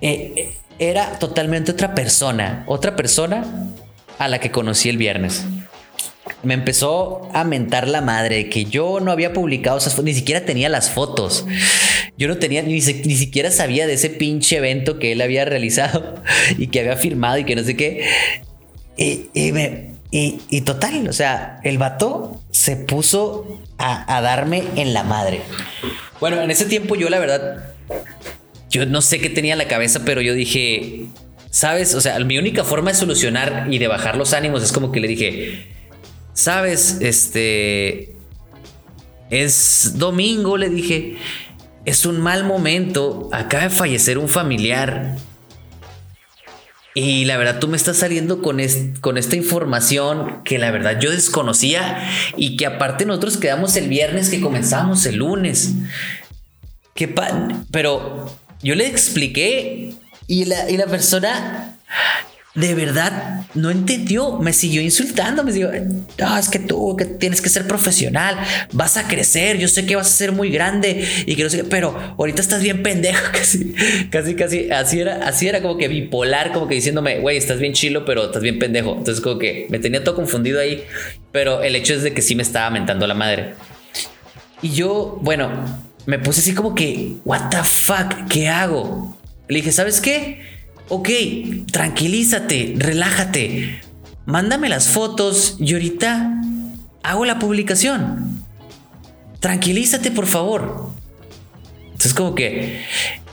eh, 0.00 0.52
era 0.78 1.18
totalmente 1.18 1.72
otra 1.72 1.94
persona, 1.94 2.64
otra 2.66 2.94
persona 2.94 3.44
a 4.18 4.28
la 4.28 4.38
que 4.38 4.50
conocí 4.50 4.88
el 4.88 4.96
viernes. 4.96 5.44
Me 6.42 6.54
empezó 6.54 7.28
a 7.32 7.44
mentar 7.44 7.88
la 7.88 8.00
madre 8.00 8.48
que 8.48 8.64
yo 8.64 9.00
no 9.00 9.10
había 9.10 9.32
publicado 9.32 9.78
esas 9.78 9.94
fotos, 9.94 10.04
ni 10.04 10.14
siquiera 10.14 10.44
tenía 10.44 10.68
las 10.68 10.90
fotos. 10.90 11.46
Yo 12.16 12.28
no 12.28 12.36
tenía, 12.36 12.62
ni, 12.62 12.80
siquiera 12.80 13.50
sabía 13.50 13.86
de 13.86 13.94
ese 13.94 14.10
pinche 14.10 14.58
evento 14.58 14.98
que 14.98 15.12
él 15.12 15.20
había 15.20 15.44
realizado 15.44 16.22
y 16.58 16.68
que 16.68 16.80
había 16.80 16.96
firmado 16.96 17.38
y 17.38 17.44
que 17.44 17.56
no 17.56 17.64
sé 17.64 17.76
qué. 17.76 18.04
Y, 18.96 20.60
total, 20.62 21.08
o 21.08 21.12
sea, 21.12 21.60
el 21.64 21.78
vato 21.78 22.40
se 22.50 22.76
puso 22.76 23.60
a, 23.78 24.16
a 24.16 24.20
darme 24.20 24.62
en 24.76 24.94
la 24.94 25.02
madre. 25.02 25.40
Bueno, 26.20 26.40
en 26.40 26.50
ese 26.50 26.66
tiempo 26.66 26.94
yo 26.94 27.08
la 27.08 27.18
verdad 27.18 27.74
yo 28.70 28.86
no 28.86 29.00
sé 29.00 29.20
qué 29.20 29.30
tenía 29.30 29.52
en 29.52 29.58
la 29.58 29.68
cabeza, 29.68 30.02
pero 30.04 30.20
yo 30.20 30.34
dije, 30.34 31.06
¿sabes? 31.50 31.94
O 31.94 32.00
sea, 32.00 32.18
mi 32.20 32.38
única 32.38 32.64
forma 32.64 32.90
de 32.90 32.96
solucionar 32.96 33.66
y 33.70 33.78
de 33.78 33.88
bajar 33.88 34.16
los 34.16 34.32
ánimos 34.32 34.62
es 34.62 34.72
como 34.72 34.92
que 34.92 35.00
le 35.00 35.08
dije, 35.08 35.66
¿sabes? 36.34 36.98
Este... 37.00 38.14
Es 39.30 39.94
domingo, 39.96 40.56
le 40.56 40.70
dije. 40.70 41.16
Es 41.84 42.06
un 42.06 42.20
mal 42.20 42.44
momento. 42.44 43.28
Acaba 43.32 43.64
de 43.64 43.70
fallecer 43.70 44.18
un 44.18 44.28
familiar. 44.28 45.16
Y 46.94 47.26
la 47.26 47.36
verdad, 47.36 47.60
tú 47.60 47.68
me 47.68 47.76
estás 47.76 47.98
saliendo 47.98 48.42
con, 48.42 48.58
con 49.00 49.18
esta 49.18 49.36
información 49.36 50.42
que 50.44 50.58
la 50.58 50.70
verdad 50.70 50.98
yo 50.98 51.10
desconocía 51.10 52.10
y 52.36 52.56
que 52.56 52.66
aparte 52.66 53.04
nosotros 53.04 53.36
quedamos 53.36 53.76
el 53.76 53.88
viernes 53.88 54.30
que 54.30 54.40
comenzamos 54.40 55.04
el 55.06 55.16
lunes. 55.16 55.74
Qué 56.94 57.06
pan. 57.06 57.66
Pero 57.70 58.34
yo 58.62 58.74
le 58.74 58.86
expliqué 58.86 59.94
y 60.26 60.44
la, 60.44 60.70
y 60.70 60.76
la 60.76 60.86
persona 60.86 61.78
de 62.58 62.74
verdad 62.74 63.46
no 63.54 63.70
entendió, 63.70 64.38
me 64.38 64.52
siguió 64.52 64.82
insultando, 64.82 65.44
me 65.44 65.52
dijo, 65.52 65.68
no, 66.18 66.38
es 66.38 66.48
que 66.48 66.58
tú 66.58 66.96
que 66.96 67.04
tienes 67.04 67.40
que 67.40 67.48
ser 67.48 67.68
profesional, 67.68 68.36
vas 68.72 68.96
a 68.96 69.06
crecer, 69.06 69.58
yo 69.58 69.68
sé 69.68 69.86
que 69.86 69.94
vas 69.94 70.08
a 70.08 70.16
ser 70.16 70.32
muy 70.32 70.50
grande 70.50 71.06
y 71.24 71.36
que 71.36 71.44
no 71.44 71.50
sé, 71.50 71.62
pero 71.62 71.96
ahorita 72.18 72.42
estás 72.42 72.60
bien 72.60 72.82
pendejo, 72.82 73.20
casi, 73.32 73.74
casi, 74.10 74.34
casi, 74.34 74.70
así 74.72 75.00
era, 75.00 75.28
así 75.28 75.46
era 75.46 75.62
como 75.62 75.76
que 75.76 75.86
bipolar, 75.86 76.52
como 76.52 76.66
que 76.66 76.74
diciéndome, 76.74 77.20
güey, 77.20 77.36
estás 77.36 77.60
bien 77.60 77.74
chilo, 77.74 78.04
pero 78.04 78.24
estás 78.24 78.42
bien 78.42 78.58
pendejo. 78.58 78.96
Entonces 78.98 79.22
como 79.22 79.38
que 79.38 79.66
me 79.70 79.78
tenía 79.78 80.02
todo 80.02 80.16
confundido 80.16 80.58
ahí, 80.60 80.82
pero 81.30 81.62
el 81.62 81.76
hecho 81.76 81.94
es 81.94 82.02
de 82.02 82.12
que 82.12 82.22
sí 82.22 82.34
me 82.34 82.42
estaba 82.42 82.70
mentando 82.70 83.06
la 83.06 83.14
madre. 83.14 83.54
Y 84.62 84.70
yo, 84.70 85.18
bueno, 85.22 85.87
me 86.08 86.18
puse 86.18 86.40
así 86.40 86.54
como 86.54 86.74
que, 86.74 87.16
what 87.26 87.50
the 87.50 87.62
fuck, 87.62 88.28
¿qué 88.30 88.48
hago? 88.48 89.14
Le 89.46 89.56
dije, 89.56 89.72
¿sabes 89.72 90.00
qué? 90.00 90.40
Ok, 90.88 91.10
tranquilízate, 91.70 92.76
relájate, 92.78 93.82
mándame 94.24 94.70
las 94.70 94.88
fotos 94.88 95.58
y 95.60 95.74
ahorita 95.74 96.40
hago 97.02 97.26
la 97.26 97.38
publicación. 97.38 98.42
Tranquilízate, 99.40 100.10
por 100.10 100.26
favor. 100.26 100.92
Entonces 101.84 102.14
como 102.14 102.34
que 102.34 102.86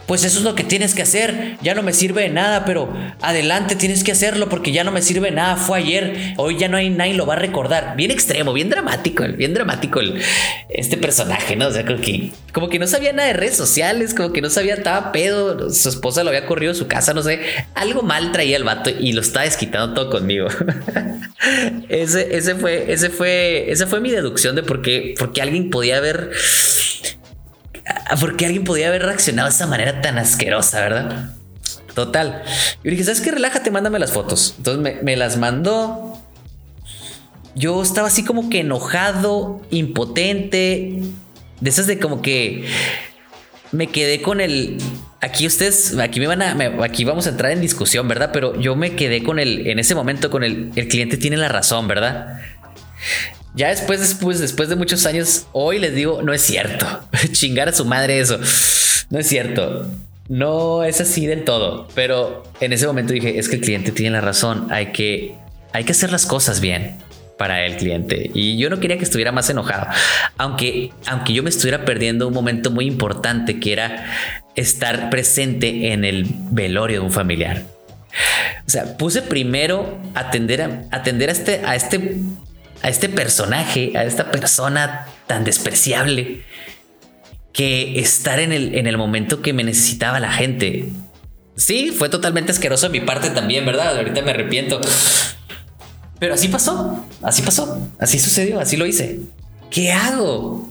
pues 0.07 0.23
eso 0.23 0.39
es 0.39 0.43
lo 0.43 0.55
que 0.55 0.63
tienes 0.63 0.93
que 0.93 1.01
hacer. 1.01 1.57
Ya 1.61 1.73
no 1.73 1.81
me 1.81 1.93
sirve 1.93 2.23
de 2.23 2.29
nada, 2.29 2.65
pero 2.65 2.93
adelante 3.21 3.75
tienes 3.75 4.03
que 4.03 4.11
hacerlo 4.11 4.49
porque 4.49 4.71
ya 4.71 4.83
no 4.83 4.91
me 4.91 5.01
sirve 5.01 5.29
de 5.29 5.35
nada. 5.35 5.55
Fue 5.55 5.79
ayer, 5.79 6.33
hoy 6.37 6.57
ya 6.57 6.67
no 6.67 6.77
hay 6.77 6.89
nadie 6.89 7.15
lo 7.15 7.25
va 7.25 7.33
a 7.33 7.37
recordar. 7.37 7.95
Bien 7.95 8.11
extremo, 8.11 8.53
bien 8.53 8.69
dramático, 8.69 9.23
bien 9.35 9.53
dramático 9.53 9.99
el, 9.99 10.21
este 10.69 10.97
personaje, 10.97 11.55
¿no? 11.55 11.67
O 11.67 11.71
sea, 11.71 11.85
como 11.85 11.99
que, 11.99 12.31
como 12.53 12.69
que 12.69 12.77
no 12.77 12.87
sabía 12.87 13.13
nada 13.13 13.27
de 13.27 13.33
redes 13.33 13.55
sociales, 13.55 14.13
como 14.13 14.31
que 14.31 14.41
no 14.41 14.49
sabía, 14.49 14.75
estaba 14.75 15.11
pedo. 15.11 15.71
Su 15.71 15.89
esposa 15.89 16.23
lo 16.23 16.29
había 16.29 16.45
corrido 16.45 16.73
de 16.73 16.79
su 16.79 16.87
casa, 16.87 17.13
no 17.13 17.23
sé. 17.23 17.41
Algo 17.73 18.03
mal 18.03 18.31
traía 18.31 18.57
el 18.57 18.63
vato 18.63 18.91
y 18.91 19.13
lo 19.13 19.21
estaba 19.21 19.45
desquitando 19.45 19.93
todo 19.93 20.09
conmigo. 20.09 20.47
ese, 21.89 22.35
ese 22.35 22.55
fue, 22.55 22.91
ese 22.91 23.09
fue, 23.09 23.71
esa 23.71 23.87
fue 23.87 24.01
mi 24.01 24.11
deducción 24.11 24.55
de 24.55 24.63
por 24.63 24.81
qué, 24.81 25.15
por 25.17 25.33
qué 25.33 25.41
alguien 25.41 25.69
podía 25.69 25.97
haber 25.97 26.31
porque 28.19 28.45
alguien 28.45 28.63
podía 28.63 28.87
haber 28.87 29.03
reaccionado 29.03 29.49
de 29.49 29.55
esa 29.55 29.67
manera 29.67 30.01
tan 30.01 30.17
asquerosa, 30.17 30.81
verdad? 30.81 31.29
Total. 31.93 32.43
Yo 32.83 32.91
dije, 32.91 33.03
¿sabes 33.03 33.21
qué? 33.21 33.31
Relájate, 33.31 33.71
mándame 33.71 33.99
las 33.99 34.11
fotos. 34.11 34.55
Entonces 34.57 35.01
me, 35.01 35.15
las 35.15 35.37
mandó. 35.37 36.21
Yo 37.55 37.81
estaba 37.81 38.07
así 38.07 38.23
como 38.23 38.49
que 38.49 38.59
enojado, 38.59 39.61
impotente. 39.69 41.01
De 41.61 41.69
esas 41.69 41.87
de 41.87 41.97
como 41.99 42.21
que 42.21 42.65
me 43.71 43.87
quedé 43.87 44.21
con 44.21 44.41
el. 44.41 44.77
Aquí 45.21 45.47
ustedes, 45.47 45.97
aquí 45.97 46.19
me 46.19 46.27
van 46.27 46.41
a, 46.41 46.83
aquí 46.83 47.05
vamos 47.05 47.27
a 47.27 47.29
entrar 47.29 47.51
en 47.51 47.61
discusión, 47.61 48.07
¿verdad? 48.07 48.31
Pero 48.33 48.59
yo 48.59 48.75
me 48.75 48.95
quedé 48.95 49.23
con 49.23 49.39
el, 49.39 49.65
en 49.67 49.79
ese 49.79 49.95
momento 49.95 50.29
con 50.29 50.43
el, 50.43 50.71
el 50.75 50.87
cliente 50.89 51.17
tiene 51.17 51.37
la 51.37 51.47
razón, 51.47 51.87
¿verdad? 51.87 52.41
Ya 53.55 53.69
después, 53.69 54.01
después, 54.01 54.39
después 54.39 54.67
de 54.67 54.75
muchos 54.75 55.05
años, 55.05 55.47
hoy 55.53 55.79
les 55.79 55.95
digo, 55.95 56.21
no 56.21 56.33
es 56.33 56.41
cierto. 56.41 56.85
Chingar 57.31 57.69
a 57.69 57.73
su 57.73 57.85
madre 57.85 58.19
eso. 58.19 58.37
No 59.09 59.19
es 59.19 59.27
cierto. 59.27 59.87
No 60.27 60.83
es 60.83 60.99
así 60.99 61.25
del 61.25 61.45
todo. 61.45 61.87
Pero 61.95 62.43
en 62.59 62.73
ese 62.73 62.85
momento 62.85 63.13
dije, 63.13 63.39
es 63.39 63.47
que 63.47 63.55
el 63.55 63.61
cliente 63.61 63.91
tiene 63.91 64.11
la 64.11 64.21
razón. 64.21 64.67
Hay 64.71 64.91
que, 64.91 65.35
hay 65.71 65.85
que 65.85 65.93
hacer 65.93 66.11
las 66.11 66.25
cosas 66.25 66.59
bien 66.59 66.97
para 67.37 67.65
el 67.65 67.77
cliente. 67.77 68.29
Y 68.33 68.57
yo 68.57 68.69
no 68.69 68.79
quería 68.79 68.97
que 68.97 69.05
estuviera 69.05 69.31
más 69.31 69.49
enojado. 69.49 69.87
Aunque, 70.37 70.91
aunque 71.05 71.31
yo 71.31 71.41
me 71.41 71.49
estuviera 71.49 71.85
perdiendo 71.85 72.27
un 72.27 72.33
momento 72.33 72.71
muy 72.71 72.85
importante 72.85 73.59
que 73.59 73.71
era 73.71 74.05
estar 74.55 75.09
presente 75.09 75.93
en 75.93 76.03
el 76.03 76.25
velorio 76.51 76.99
de 76.99 77.05
un 77.05 77.11
familiar. 77.11 77.63
O 78.67 78.69
sea, 78.69 78.97
puse 78.97 79.21
primero 79.21 79.97
atender 80.13 80.61
a, 80.61 80.83
atender 80.91 81.29
a 81.29 81.31
este, 81.31 81.61
a 81.63 81.75
este 81.75 82.17
a 82.85 82.89
este 82.89 83.09
personaje, 83.09 83.93
a 83.95 84.03
esta 84.03 84.29
persona 84.29 85.07
tan 85.25 85.43
despreciable, 85.43 86.45
que 87.51 87.99
estar 87.99 88.39
en 88.39 88.51
el, 88.51 88.75
en 88.75 88.85
el 88.85 88.95
momento 88.95 89.41
que 89.41 89.53
me 89.53 89.63
necesitaba 89.63 90.19
la 90.19 90.31
gente. 90.31 90.89
Sí, 91.55 91.89
fue 91.89 92.09
totalmente 92.09 92.51
asqueroso 92.51 92.87
de 92.89 92.99
mi 92.99 93.03
parte 93.03 93.31
también, 93.31 93.65
¿verdad? 93.65 93.97
Ahorita 93.97 94.21
me 94.21 94.29
arrepiento. 94.29 94.79
Pero 96.19 96.35
así 96.35 96.47
pasó, 96.47 97.03
así 97.23 97.41
pasó, 97.41 97.89
así 97.97 98.19
sucedió, 98.19 98.59
así 98.59 98.77
lo 98.77 98.85
hice. 98.85 99.21
¿Qué 99.71 99.91
hago? 99.91 100.69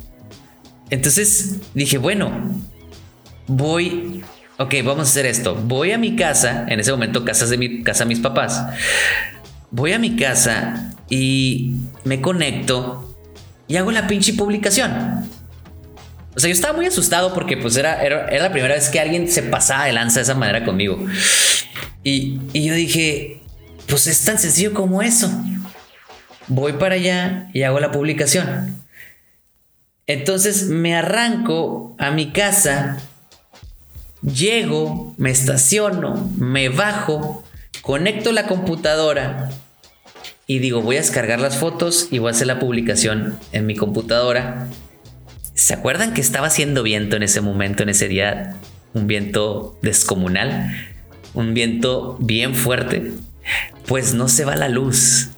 Entonces 0.91 1.57
dije, 1.75 1.99
bueno, 1.99 2.31
voy, 3.49 4.23
ok, 4.59 4.73
vamos 4.85 5.09
a 5.09 5.11
hacer 5.11 5.27
esto. 5.27 5.57
Voy 5.57 5.91
a 5.91 5.99
mi 5.99 6.15
casa, 6.15 6.65
en 6.69 6.79
ese 6.79 6.93
momento 6.93 7.25
casas 7.25 7.51
de 7.51 7.59
mi 7.59 7.83
casa 7.83 8.05
mis 8.05 8.21
papás. 8.21 8.65
Voy 9.73 9.95
a 9.95 9.99
mi 9.99 10.15
casa 10.15 10.94
y 11.09 11.75
me 12.05 12.21
conecto 12.21 13.17
y 13.69 13.77
hago 13.77 13.91
la 13.93 14.07
pinche 14.07 14.35
publicación. 14.35 15.29
O 16.37 16.41
sea, 16.41 16.49
yo 16.49 16.55
estaba 16.55 16.75
muy 16.75 16.87
asustado 16.87 17.33
porque 17.33 17.57
pues 17.57 17.77
era, 17.77 18.03
era, 18.03 18.31
la 18.31 18.51
primera 18.51 18.75
vez 18.75 18.89
que 18.89 19.01
alguien 19.01 19.31
se 19.31 19.43
pasaba 19.43 19.85
de 19.85 19.93
lanza 19.93 20.17
de 20.17 20.25
esa 20.25 20.35
manera 20.35 20.65
conmigo. 20.65 20.99
Y, 22.03 22.41
y 22.53 22.65
yo 22.65 22.75
dije, 22.75 23.41
pues 23.87 24.07
es 24.07 24.25
tan 24.25 24.39
sencillo 24.39 24.75
como 24.75 25.01
eso. 25.03 25.31
Voy 26.49 26.75
para 26.75 26.97
allá 26.97 27.49
y 27.55 27.63
hago 27.63 27.81
la 27.81 27.93
publicación. 27.93 28.83
Entonces 30.07 30.65
me 30.65 30.95
arranco 30.95 31.95
a 31.99 32.11
mi 32.11 32.31
casa, 32.31 32.99
llego, 34.23 35.15
me 35.17 35.31
estaciono, 35.31 36.31
me 36.37 36.69
bajo, 36.69 37.43
conecto 37.81 38.33
la 38.33 38.47
computadora 38.47 39.51
y 40.47 40.59
digo, 40.59 40.83
voy 40.83 40.97
a 40.97 41.01
descargar 41.01 41.41
las 41.41 41.57
fotos 41.57 42.09
y 42.11 42.19
voy 42.19 42.29
a 42.29 42.31
hacer 42.33 42.47
la 42.47 42.59
publicación 42.59 43.39
en 43.53 43.67
mi 43.67 43.77
computadora. 43.77 44.69
¿Se 45.55 45.73
acuerdan 45.73 46.13
que 46.13 46.21
estaba 46.21 46.49
haciendo 46.49 46.83
viento 46.83 47.17
en 47.17 47.23
ese 47.23 47.41
momento, 47.41 47.83
en 47.83 47.89
ese 47.89 48.09
día? 48.09 48.57
Un 48.93 49.07
viento 49.07 49.79
descomunal, 49.83 50.75
un 51.33 51.55
viento 51.55 52.19
bien 52.21 52.55
fuerte. 52.55 53.13
Pues 53.87 54.15
no 54.15 54.29
se 54.29 54.45
va 54.45 54.55
la 54.55 54.69
luz. 54.69 55.29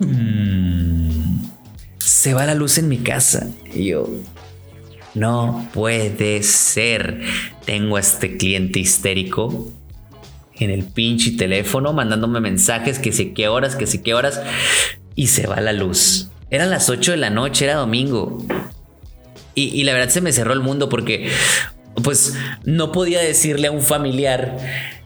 Mm. 0.00 1.44
Se 1.98 2.34
va 2.34 2.46
la 2.46 2.54
luz 2.54 2.78
en 2.78 2.88
mi 2.88 2.98
casa. 2.98 3.46
Y 3.72 3.86
yo, 3.86 4.08
no 5.14 5.68
puede 5.72 6.42
ser. 6.42 7.20
Tengo 7.64 7.96
a 7.96 8.00
este 8.00 8.36
cliente 8.36 8.80
histérico 8.80 9.72
en 10.58 10.70
el 10.70 10.84
pinche 10.84 11.32
teléfono 11.32 11.92
mandándome 11.92 12.40
mensajes 12.40 12.98
que 12.98 13.12
sé 13.12 13.32
qué 13.32 13.48
horas, 13.48 13.76
que 13.76 13.86
sé 13.86 14.02
qué 14.02 14.14
horas 14.14 14.40
y 15.14 15.28
se 15.28 15.46
va 15.46 15.60
la 15.60 15.72
luz. 15.72 16.30
Eran 16.50 16.70
las 16.70 16.88
8 16.88 17.12
de 17.12 17.16
la 17.16 17.30
noche, 17.30 17.64
era 17.64 17.74
domingo. 17.74 18.44
Y, 19.54 19.82
la 19.82 19.92
verdad 19.92 20.08
se 20.08 20.20
me 20.20 20.32
cerró 20.32 20.52
el 20.52 20.60
mundo 20.60 20.88
porque 20.88 21.30
pues 22.04 22.36
no 22.62 22.92
podía 22.92 23.18
decirle 23.18 23.66
a 23.66 23.72
un 23.72 23.82
familiar, 23.82 24.56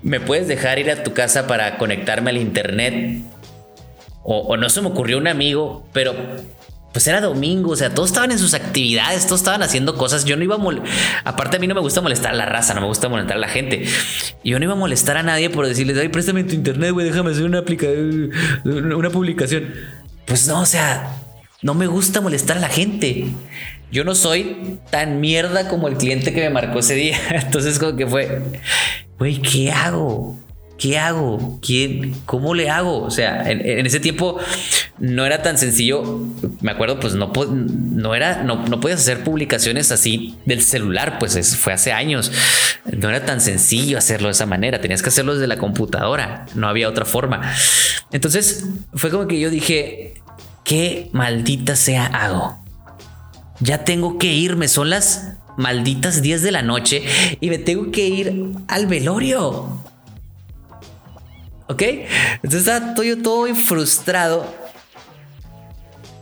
¿me 0.03 0.21
puedes 0.21 0.47
dejar 0.47 0.79
ir 0.79 0.91
a 0.91 1.03
tu 1.03 1.15
casa 1.15 1.47
para 1.47 1.79
conectarme 1.79 2.29
al 2.29 2.37
internet? 2.37 3.23
O, 4.23 4.41
o 4.41 4.57
no 4.59 4.69
se 4.69 4.83
me 4.83 4.89
ocurrió 4.89 5.17
un 5.17 5.27
amigo, 5.27 5.87
pero 5.95 6.15
pues 6.93 7.07
era 7.07 7.21
domingo, 7.21 7.71
o 7.71 7.77
sea, 7.77 7.95
todos 7.95 8.11
estaban 8.11 8.33
en 8.33 8.39
sus 8.39 8.53
actividades, 8.55 9.27
todos 9.27 9.41
estaban 9.41 9.63
haciendo 9.63 9.97
cosas. 9.97 10.25
Yo 10.25 10.37
no 10.37 10.45
iba 10.45 10.57
a 10.57 10.61
aparte 11.25 11.57
a 11.57 11.61
mí 11.61 11.67
no 11.67 11.75
me 11.75 11.81
gusta 11.81 12.01
molestar 12.01 12.33
a 12.33 12.37
la 12.37 12.47
raza, 12.47 12.75
no 12.75 12.83
me 12.83 12.87
gusta 12.87 13.09
molestar 13.09 13.39
a 13.39 13.41
la 13.41 13.49
gente. 13.49 13.85
Yo 14.45 14.59
no 14.59 14.65
iba 14.65 14.75
a 14.75 14.77
molestar 14.77 15.17
a 15.17 15.23
nadie 15.23 15.49
por 15.49 15.67
decirles, 15.67 15.97
ay, 15.99 16.09
préstame 16.09 16.45
tu 16.45 16.55
internet, 16.55 16.93
güey, 16.93 17.07
déjame 17.07 17.31
hacer 17.31 17.45
una, 17.45 17.59
aplica 17.59 17.87
una 18.65 19.11
publicación. 19.11 19.73
Pues 20.27 20.47
no, 20.47 20.61
o 20.61 20.67
sea, 20.67 21.17
no 21.63 21.75
me 21.75 21.87
gusta 21.87 22.21
molestar 22.21 22.59
a 22.59 22.61
la 22.61 22.69
gente. 22.69 23.29
Yo 23.91 24.05
no 24.05 24.15
soy 24.15 24.79
tan 24.91 25.21
mierda 25.21 25.69
como 25.69 25.89
el 25.89 25.97
cliente 25.97 26.33
que 26.33 26.41
me 26.41 26.51
marcó 26.51 26.81
ese 26.81 26.95
día. 26.95 27.19
Entonces, 27.31 27.79
como 27.79 27.97
que 27.97 28.07
fue, 28.07 28.43
güey, 29.19 29.41
¿qué 29.41 29.71
hago? 29.71 30.39
¿Qué 30.83 30.99
hago? 30.99 31.61
¿Quién? 31.63 32.13
¿Cómo 32.27 32.55
le 32.55 32.69
hago? 32.69 33.05
O 33.05 33.11
sea, 33.13 33.49
en, 33.49 33.87
ese 33.87 34.01
tiempo 34.01 34.41
no 34.99 35.25
era 35.25 35.41
tan 35.41 35.57
sencillo. 35.57 36.27
Me 36.61 36.73
acuerdo, 36.73 36.99
pues 36.99 37.15
no, 37.15 37.31
no 37.33 38.17
era, 38.17 38.43
no, 38.43 38.67
no 38.67 38.81
podías 38.81 38.99
hacer 38.99 39.23
publicaciones 39.23 39.93
así 39.93 40.35
del 40.45 40.61
celular, 40.61 41.21
pues 41.21 41.57
fue 41.57 41.73
hace 41.73 41.93
años. 41.93 42.33
No 42.99 43.11
era 43.11 43.25
tan 43.25 43.41
sencillo 43.41 43.97
hacerlo 43.97 44.27
de 44.27 44.33
esa 44.33 44.45
manera. 44.47 44.81
Tenías 44.81 45.03
que 45.03 45.11
hacerlo 45.11 45.35
desde 45.35 45.47
la 45.47 45.57
computadora. 45.57 46.47
No 46.57 46.67
había 46.67 46.89
otra 46.89 47.05
forma. 47.05 47.55
Entonces 48.11 48.67
fue 48.93 49.11
como 49.11 49.29
que 49.29 49.39
yo 49.39 49.51
dije, 49.51 50.15
¿qué 50.65 51.11
maldita 51.13 51.77
sea 51.77 52.07
hago? 52.07 52.59
Ya 53.61 53.85
tengo 53.85 54.19
que 54.19 54.33
irme. 54.33 54.67
Son 54.67 54.91
las 54.91 55.35
malditas 55.57 56.23
10 56.23 56.43
de 56.43 56.51
la 56.51 56.63
noche 56.63 57.05
y 57.41 57.51
me 57.51 57.59
tengo 57.59 57.93
que 57.93 58.09
ir 58.09 58.53
al 58.67 58.89
velorio. 58.89 59.92
¿Ok? 61.73 61.83
Entonces 62.43 62.61
estaba 62.61 62.95
todo, 62.95 63.05
yo 63.05 63.21
todo 63.21 63.55
frustrado. 63.55 64.63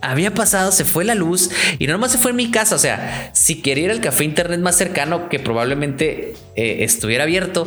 Había 0.03 0.33
pasado, 0.33 0.73
se 0.73 0.85
fue 0.85 1.05
la 1.05 1.15
luz 1.15 1.51
y 1.79 1.87
no 1.87 1.93
nomás 1.93 2.13
se 2.13 2.19
fue 2.19 2.31
en 2.31 2.37
mi 2.37 2.51
casa. 2.51 2.75
O 2.75 2.79
sea, 2.79 3.31
si 3.35 3.61
quería 3.61 3.87
ir 3.87 3.91
al 3.91 4.01
café 4.01 4.25
internet 4.25 4.61
más 4.61 4.77
cercano 4.77 5.29
que 5.29 5.39
probablemente 5.39 6.35
eh, 6.57 6.85
estuviera 6.85 7.25
abierto, 7.25 7.67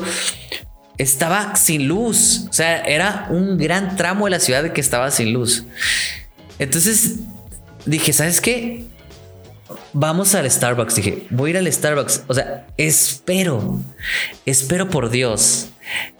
estaba 0.97 1.55
sin 1.55 1.87
luz. 1.87 2.47
O 2.49 2.53
sea, 2.53 2.81
era 2.81 3.27
un 3.29 3.57
gran 3.57 3.95
tramo 3.95 4.25
de 4.25 4.31
la 4.31 4.39
ciudad 4.39 4.71
que 4.71 4.81
estaba 4.81 5.11
sin 5.11 5.33
luz. 5.33 5.65
Entonces 6.57 7.19
dije, 7.85 8.13
¿sabes 8.13 8.41
qué? 8.41 8.85
Vamos 9.91 10.33
al 10.33 10.49
Starbucks. 10.49 10.95
Dije, 10.95 11.27
voy 11.29 11.49
a 11.49 11.51
ir 11.51 11.57
al 11.57 11.71
Starbucks. 11.71 12.23
O 12.27 12.33
sea, 12.33 12.65
espero, 12.77 13.79
espero 14.45 14.89
por 14.89 15.11
Dios 15.11 15.69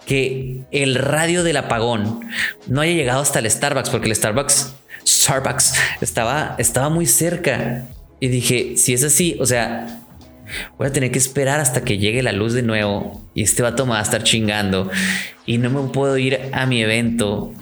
que 0.06 0.62
el 0.70 0.94
radio 0.94 1.42
del 1.42 1.56
apagón 1.56 2.20
no 2.66 2.80
haya 2.80 2.92
llegado 2.92 3.20
hasta 3.20 3.38
el 3.38 3.50
Starbucks, 3.50 3.90
porque 3.90 4.08
el 4.08 4.16
Starbucks, 4.16 4.74
Starbucks 5.06 5.74
estaba, 6.00 6.54
estaba 6.58 6.88
muy 6.88 7.06
cerca. 7.06 7.84
Y 8.20 8.28
dije, 8.28 8.76
si 8.76 8.94
es 8.94 9.04
así, 9.04 9.36
o 9.40 9.46
sea, 9.46 10.00
voy 10.78 10.86
a 10.86 10.92
tener 10.92 11.10
que 11.10 11.18
esperar 11.18 11.60
hasta 11.60 11.82
que 11.82 11.98
llegue 11.98 12.22
la 12.22 12.32
luz 12.32 12.52
de 12.52 12.62
nuevo 12.62 13.22
y 13.34 13.42
este 13.42 13.62
vato 13.62 13.86
me 13.86 13.92
va 13.92 14.00
a 14.00 14.02
estar 14.02 14.22
chingando 14.22 14.90
y 15.46 15.58
no 15.58 15.70
me 15.70 15.88
puedo 15.90 16.16
ir 16.18 16.50
a 16.52 16.66
mi 16.66 16.82
evento 16.82 17.52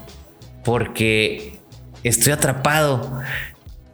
porque 0.65 1.59
estoy 2.03 2.33
atrapado 2.33 3.21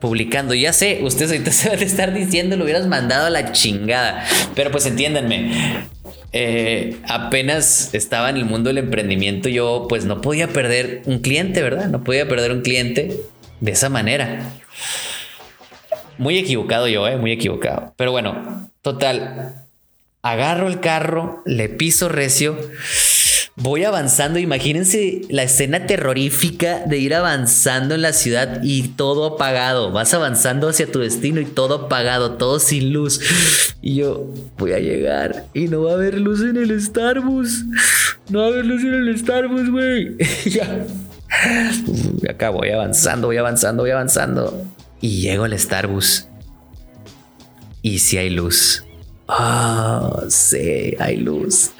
publicando. 0.00 0.54
Ya 0.54 0.72
sé, 0.72 1.00
ustedes 1.02 1.32
ahorita 1.32 1.50
se 1.52 1.68
van 1.68 1.78
a 1.78 1.82
estar 1.82 2.14
diciendo 2.14 2.56
lo 2.56 2.64
hubieras 2.64 2.86
mandado 2.86 3.26
a 3.26 3.30
la 3.30 3.52
chingada, 3.52 4.24
pero 4.54 4.70
pues 4.70 4.86
entiéndanme. 4.86 5.88
Eh, 6.32 6.98
apenas 7.08 7.94
estaba 7.94 8.28
en 8.28 8.36
el 8.36 8.44
mundo 8.44 8.68
del 8.68 8.78
emprendimiento, 8.78 9.48
yo 9.48 9.86
pues 9.88 10.04
no 10.04 10.20
podía 10.20 10.48
perder 10.48 11.02
un 11.06 11.20
cliente, 11.20 11.62
¿verdad? 11.62 11.88
No 11.88 12.04
podía 12.04 12.28
perder 12.28 12.52
un 12.52 12.60
cliente 12.60 13.18
de 13.60 13.70
esa 13.70 13.88
manera. 13.88 14.52
Muy 16.18 16.36
equivocado 16.36 16.88
yo, 16.88 17.06
¿eh? 17.08 17.16
Muy 17.16 17.32
equivocado. 17.32 17.94
Pero 17.96 18.12
bueno, 18.12 18.70
total. 18.82 19.64
Agarro 20.20 20.66
el 20.66 20.80
carro, 20.80 21.42
le 21.46 21.68
piso 21.68 22.08
recio 22.08 22.58
voy 23.60 23.84
avanzando. 23.84 24.38
Imagínense 24.38 25.22
la 25.28 25.42
escena 25.42 25.86
terrorífica 25.86 26.80
de 26.86 26.98
ir 26.98 27.14
avanzando 27.14 27.94
en 27.94 28.02
la 28.02 28.12
ciudad 28.12 28.60
y 28.62 28.88
todo 28.88 29.34
apagado. 29.34 29.92
Vas 29.92 30.14
avanzando 30.14 30.68
hacia 30.68 30.90
tu 30.90 31.00
destino 31.00 31.40
y 31.40 31.44
todo 31.44 31.86
apagado, 31.86 32.32
todo 32.32 32.60
sin 32.60 32.92
luz. 32.92 33.20
Y 33.82 33.96
yo 33.96 34.32
voy 34.56 34.72
a 34.72 34.78
llegar 34.78 35.46
y 35.54 35.68
no 35.68 35.82
va 35.82 35.92
a 35.92 35.94
haber 35.94 36.18
luz 36.18 36.40
en 36.42 36.56
el 36.56 36.80
Starbucks. 36.80 37.64
No 38.30 38.40
va 38.40 38.46
a 38.46 38.48
haber 38.48 38.66
luz 38.66 38.82
en 38.82 38.94
el 38.94 39.18
Starbucks, 39.18 39.70
güey. 39.70 40.16
ya. 40.46 40.86
Acá 42.28 42.50
voy 42.50 42.70
avanzando, 42.70 43.28
voy 43.28 43.36
avanzando, 43.36 43.82
voy 43.82 43.90
avanzando. 43.90 44.64
Y 45.00 45.20
llego 45.20 45.44
al 45.44 45.58
Starbucks. 45.58 46.28
Y 47.82 48.00
si 48.00 48.18
hay 48.18 48.30
luz. 48.30 48.84
Ah, 49.28 50.24
sí, 50.28 50.94
hay 50.98 51.18
luz 51.18 51.70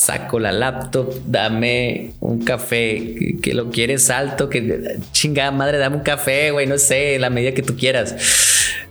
saco 0.00 0.38
la 0.38 0.50
laptop, 0.50 1.12
dame 1.26 2.12
un 2.20 2.42
café, 2.42 3.36
que, 3.42 3.52
lo 3.52 3.68
quieres 3.70 4.08
alto, 4.08 4.48
que 4.48 4.96
chingada 5.12 5.50
madre, 5.50 5.76
dame 5.76 5.96
un 5.96 6.02
café, 6.02 6.52
güey, 6.52 6.66
no 6.66 6.78
sé, 6.78 7.18
la 7.18 7.28
medida 7.28 7.52
que 7.52 7.62
tú 7.62 7.76
quieras. 7.76 8.16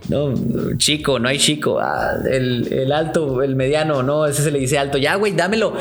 No, 0.07 0.35
chico, 0.77 1.17
no 1.17 1.27
hay 1.27 1.39
chico. 1.39 1.79
Ah, 1.79 2.13
el, 2.29 2.91
alto, 2.91 3.41
el 3.41 3.55
mediano, 3.55 4.03
no, 4.03 4.27
ese 4.27 4.43
se 4.43 4.51
le 4.51 4.59
dice 4.59 4.77
alto. 4.77 4.99
Ya, 4.99 5.15
güey, 5.15 5.33
dámelo. 5.33 5.75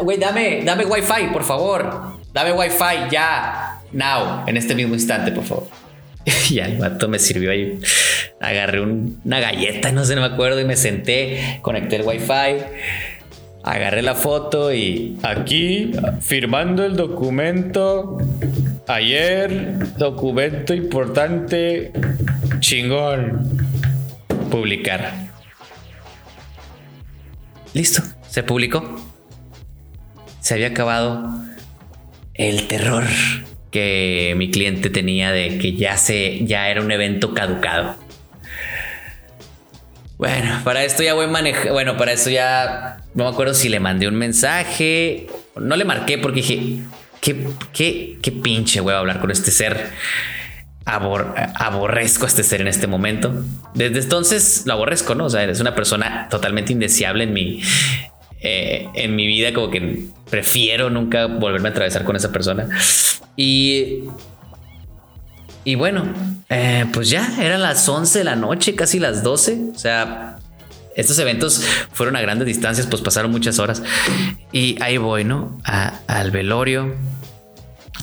güey, 0.00 0.18
dame, 0.18 0.62
dame 0.64 0.84
wifi, 0.84 1.28
por 1.32 1.44
favor. 1.44 2.18
Dame 2.32 2.52
wifi, 2.52 3.08
ya. 3.10 3.82
Now, 3.92 4.44
en 4.48 4.56
este 4.56 4.74
mismo 4.74 4.94
instante, 4.94 5.30
por 5.30 5.44
favor. 5.44 5.68
y 6.50 6.58
el 6.58 6.78
vato 6.78 7.08
me 7.08 7.20
sirvió 7.20 7.52
ahí. 7.52 7.78
Agarré 8.40 8.80
una 8.80 9.38
galleta, 9.38 9.92
no 9.92 10.04
sé, 10.04 10.16
no 10.16 10.22
me 10.22 10.28
acuerdo, 10.28 10.60
y 10.60 10.64
me 10.64 10.76
senté, 10.76 11.60
conecté 11.62 11.96
el 11.96 12.02
wifi 12.02 12.64
Agarré 13.64 14.02
la 14.02 14.14
foto 14.14 14.72
y 14.72 15.18
aquí 15.22 15.92
firmando 16.20 16.84
el 16.84 16.96
documento. 16.96 18.18
Ayer, 18.88 19.96
documento 19.96 20.74
importante, 20.74 21.92
chingón. 22.58 23.66
Publicar. 24.50 25.12
Listo, 27.72 28.02
se 28.28 28.42
publicó. 28.42 29.00
Se 30.40 30.54
había 30.54 30.68
acabado 30.68 31.24
el 32.34 32.66
terror 32.66 33.04
que 33.70 34.34
mi 34.36 34.50
cliente 34.50 34.90
tenía 34.90 35.30
de 35.30 35.58
que 35.58 35.74
ya 35.74 35.96
se 35.96 36.44
ya 36.44 36.68
era 36.68 36.82
un 36.82 36.90
evento 36.90 37.32
caducado. 37.32 37.94
Bueno, 40.18 40.60
para 40.64 40.84
esto 40.84 41.02
ya 41.02 41.14
voy 41.14 41.28
manejar. 41.28 41.72
Bueno, 41.72 41.96
para 41.96 42.12
eso 42.12 42.28
ya 42.28 43.01
no 43.14 43.24
me 43.24 43.30
acuerdo 43.30 43.54
si 43.54 43.68
le 43.68 43.80
mandé 43.80 44.08
un 44.08 44.14
mensaje. 44.14 45.26
No 45.56 45.76
le 45.76 45.84
marqué 45.84 46.18
porque 46.18 46.40
dije, 46.42 46.82
qué, 47.20 47.46
qué, 47.72 48.18
qué 48.22 48.32
pinche 48.32 48.80
a 48.80 48.98
hablar 48.98 49.20
con 49.20 49.30
este 49.30 49.50
ser. 49.50 49.90
aborrezco 50.84 52.24
a 52.24 52.28
este 52.28 52.42
ser 52.42 52.60
en 52.62 52.68
este 52.68 52.86
momento. 52.86 53.32
Desde 53.74 54.00
entonces 54.00 54.62
lo 54.66 54.74
aborrezco, 54.74 55.14
¿no? 55.14 55.26
O 55.26 55.30
sea, 55.30 55.44
es 55.44 55.60
una 55.60 55.74
persona 55.74 56.28
totalmente 56.30 56.72
indeseable 56.72 57.24
en 57.24 57.32
mi, 57.32 57.62
eh, 58.40 58.88
en 58.94 59.14
mi 59.14 59.26
vida, 59.26 59.52
como 59.52 59.70
que 59.70 60.06
prefiero 60.30 60.90
nunca 60.90 61.26
volverme 61.26 61.68
a 61.68 61.72
atravesar 61.72 62.04
con 62.04 62.16
esa 62.16 62.32
persona. 62.32 62.68
Y, 63.36 64.04
y 65.64 65.74
bueno, 65.74 66.12
eh, 66.48 66.86
pues 66.92 67.08
ya 67.08 67.30
eran 67.40 67.62
las 67.62 67.88
11 67.88 68.18
de 68.18 68.24
la 68.24 68.36
noche, 68.36 68.74
casi 68.74 68.98
las 68.98 69.22
12. 69.22 69.70
O 69.74 69.78
sea, 69.78 70.31
estos 70.96 71.18
eventos 71.18 71.64
fueron 71.92 72.16
a 72.16 72.20
grandes 72.20 72.46
distancias, 72.46 72.86
pues 72.86 73.02
pasaron 73.02 73.30
muchas 73.30 73.58
horas. 73.58 73.82
Y 74.52 74.80
ahí 74.82 74.98
voy, 74.98 75.24
¿no? 75.24 75.58
al 75.64 76.30
velorio. 76.30 76.94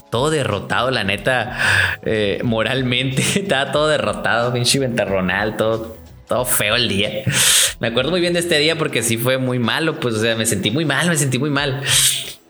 Todo 0.10 0.32
derrotado, 0.32 0.90
la 0.90 1.04
neta, 1.04 1.98
eh, 2.04 2.42
moralmente, 2.44 3.22
estaba 3.36 3.72
todo 3.72 3.88
derrotado, 3.88 4.52
pinche 4.52 4.80
ventarronal, 4.80 5.56
todo, 5.56 5.98
todo 6.28 6.46
feo 6.46 6.76
el 6.76 6.90
día. 6.90 7.24
Me 7.80 7.88
acuerdo 7.88 8.10
muy 8.10 8.20
bien 8.20 8.34
de 8.34 8.40
este 8.40 8.58
día 8.58 8.76
porque 8.76 9.04
sí 9.04 9.18
fue 9.18 9.38
muy 9.38 9.60
malo, 9.60 10.00
pues, 10.00 10.16
o 10.16 10.20
sea, 10.20 10.36
me 10.36 10.48
sentí 10.48 10.72
muy 10.72 10.84
mal, 10.84 11.10
me 11.10 11.16
sentí 11.16 11.38
muy 11.38 11.52
mal. 11.52 11.82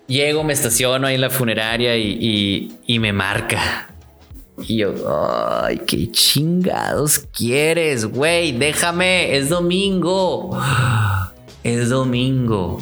Llego, 0.07 0.43
me 0.43 0.53
estaciono 0.53 1.05
ahí 1.05 1.15
en 1.15 1.21
la 1.21 1.29
funeraria 1.29 1.97
y, 1.97 2.71
y 2.87 2.99
me 2.99 3.11
marca. 3.11 3.88
Y 4.67 4.77
yo, 4.77 4.93
ay, 5.63 5.81
qué 5.87 6.11
chingados 6.11 7.19
quieres, 7.19 8.05
güey, 8.05 8.51
déjame, 8.51 9.35
es 9.35 9.49
domingo. 9.49 10.57
Es 11.63 11.89
domingo. 11.89 12.79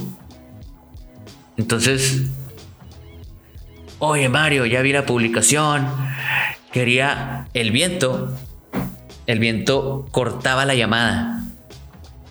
Entonces, 1.57 2.23
oye 3.99 4.29
Mario, 4.29 4.65
ya 4.65 4.81
vi 4.81 4.93
la 4.93 5.05
publicación. 5.05 5.87
Quería 6.71 7.47
el 7.53 7.71
viento. 7.71 8.35
El 9.25 9.39
viento 9.39 10.07
cortaba 10.11 10.65
la 10.65 10.75
llamada 10.75 11.43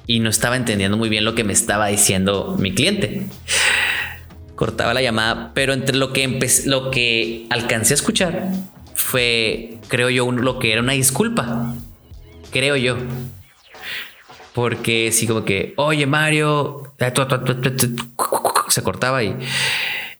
y 0.06 0.20
no 0.20 0.30
estaba 0.30 0.56
entendiendo 0.56 0.96
muy 0.96 1.08
bien 1.08 1.24
lo 1.24 1.34
que 1.34 1.44
me 1.44 1.52
estaba 1.52 1.88
diciendo 1.88 2.56
mi 2.58 2.72
cliente. 2.72 3.26
Cortaba 4.54 4.94
la 4.94 5.02
llamada, 5.02 5.52
pero 5.52 5.74
entre 5.74 5.96
lo 5.96 6.12
que, 6.12 6.38
lo 6.64 6.90
que 6.90 7.46
alcancé 7.50 7.92
a 7.92 7.96
escuchar 7.96 8.50
fue, 8.96 9.78
creo 9.88 10.10
yo, 10.10 10.30
lo 10.32 10.58
que 10.58 10.72
era 10.72 10.80
una 10.80 10.94
disculpa. 10.94 11.74
Creo 12.50 12.76
yo. 12.76 12.96
Porque 14.52 15.12
sí, 15.12 15.26
como 15.26 15.44
que, 15.44 15.74
oye 15.76 16.06
Mario, 16.06 16.94
se 18.68 18.82
cortaba 18.82 19.22
y 19.22 19.36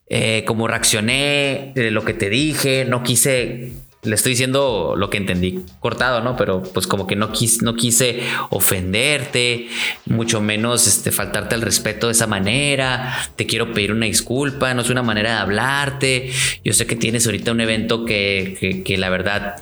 eh, 0.08 0.44
como 0.46 0.68
reaccioné 0.68 1.72
de 1.74 1.90
lo 1.90 2.04
que 2.04 2.14
te 2.14 2.28
dije, 2.28 2.84
no 2.84 3.02
quise 3.02 3.72
le 4.06 4.14
estoy 4.14 4.32
diciendo 4.32 4.94
lo 4.96 5.10
que 5.10 5.18
entendí 5.18 5.60
cortado, 5.80 6.20
¿no? 6.20 6.36
Pero 6.36 6.62
pues 6.62 6.86
como 6.86 7.06
que 7.06 7.16
no 7.16 7.32
quise, 7.32 7.64
no 7.64 7.74
quise 7.74 8.20
ofenderte, 8.50 9.68
mucho 10.06 10.40
menos 10.40 10.86
este, 10.86 11.10
faltarte 11.10 11.54
al 11.54 11.62
respeto 11.62 12.06
de 12.06 12.12
esa 12.12 12.26
manera. 12.26 13.14
Te 13.36 13.46
quiero 13.46 13.72
pedir 13.72 13.92
una 13.92 14.06
disculpa, 14.06 14.72
no 14.74 14.82
es 14.82 14.90
una 14.90 15.02
manera 15.02 15.34
de 15.34 15.38
hablarte. 15.38 16.30
Yo 16.64 16.72
sé 16.72 16.86
que 16.86 16.96
tienes 16.96 17.26
ahorita 17.26 17.52
un 17.52 17.60
evento 17.60 18.04
que, 18.04 18.82
que, 18.84 18.96
la 18.98 19.10
verdad, 19.10 19.56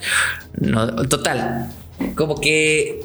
no, 0.60 1.08
total, 1.08 1.70
como 2.14 2.40
que 2.40 3.00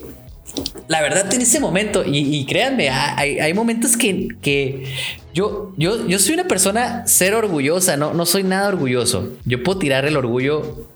la 0.88 1.02
verdad 1.02 1.32
en 1.34 1.42
ese 1.42 1.60
momento, 1.60 2.04
y, 2.06 2.46
créanme, 2.46 2.90
hay, 2.90 3.40
hay, 3.40 3.54
momentos 3.54 3.96
que, 3.96 4.28
que 4.42 4.86
yo, 5.34 5.74
yo, 5.78 6.08
yo 6.08 6.20
soy 6.20 6.34
una 6.34 6.48
persona 6.48 7.06
ser 7.08 7.36
orgullosa, 7.36 7.98
no, 7.98 8.14
no 8.14 8.26
soy 8.26 8.44
nada 8.44 8.68
orgulloso. 8.68 9.38
Yo 9.46 9.64
puedo 9.64 9.80
tirar 9.80 10.06
el 10.06 10.18
orgullo 10.18 10.88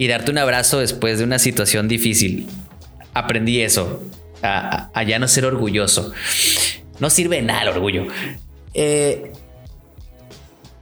y 0.00 0.08
darte 0.08 0.30
un 0.30 0.38
abrazo 0.38 0.80
después 0.80 1.18
de 1.18 1.24
una 1.24 1.38
situación 1.38 1.86
difícil. 1.86 2.46
Aprendí 3.12 3.60
eso, 3.60 4.02
a, 4.42 5.02
ya 5.02 5.18
no 5.18 5.28
ser 5.28 5.44
orgulloso. 5.44 6.14
No 7.00 7.10
sirve 7.10 7.36
de 7.36 7.42
nada 7.42 7.64
el 7.64 7.68
orgullo. 7.68 8.06
Eh, 8.72 9.30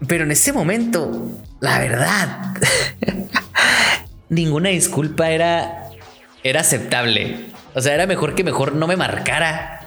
pero 0.07 0.23
en 0.23 0.31
ese 0.31 0.53
momento, 0.53 1.33
la 1.59 1.81
verdad, 1.81 2.55
ninguna 4.29 4.69
disculpa 4.69 5.33
era, 5.33 5.91
era 6.45 6.61
aceptable. 6.61 7.47
O 7.75 7.81
sea, 7.81 7.95
era 7.95 8.07
mejor 8.07 8.37
que 8.37 8.45
mejor 8.45 8.77
no 8.77 8.87
me 8.87 8.95
marcara 8.95 9.78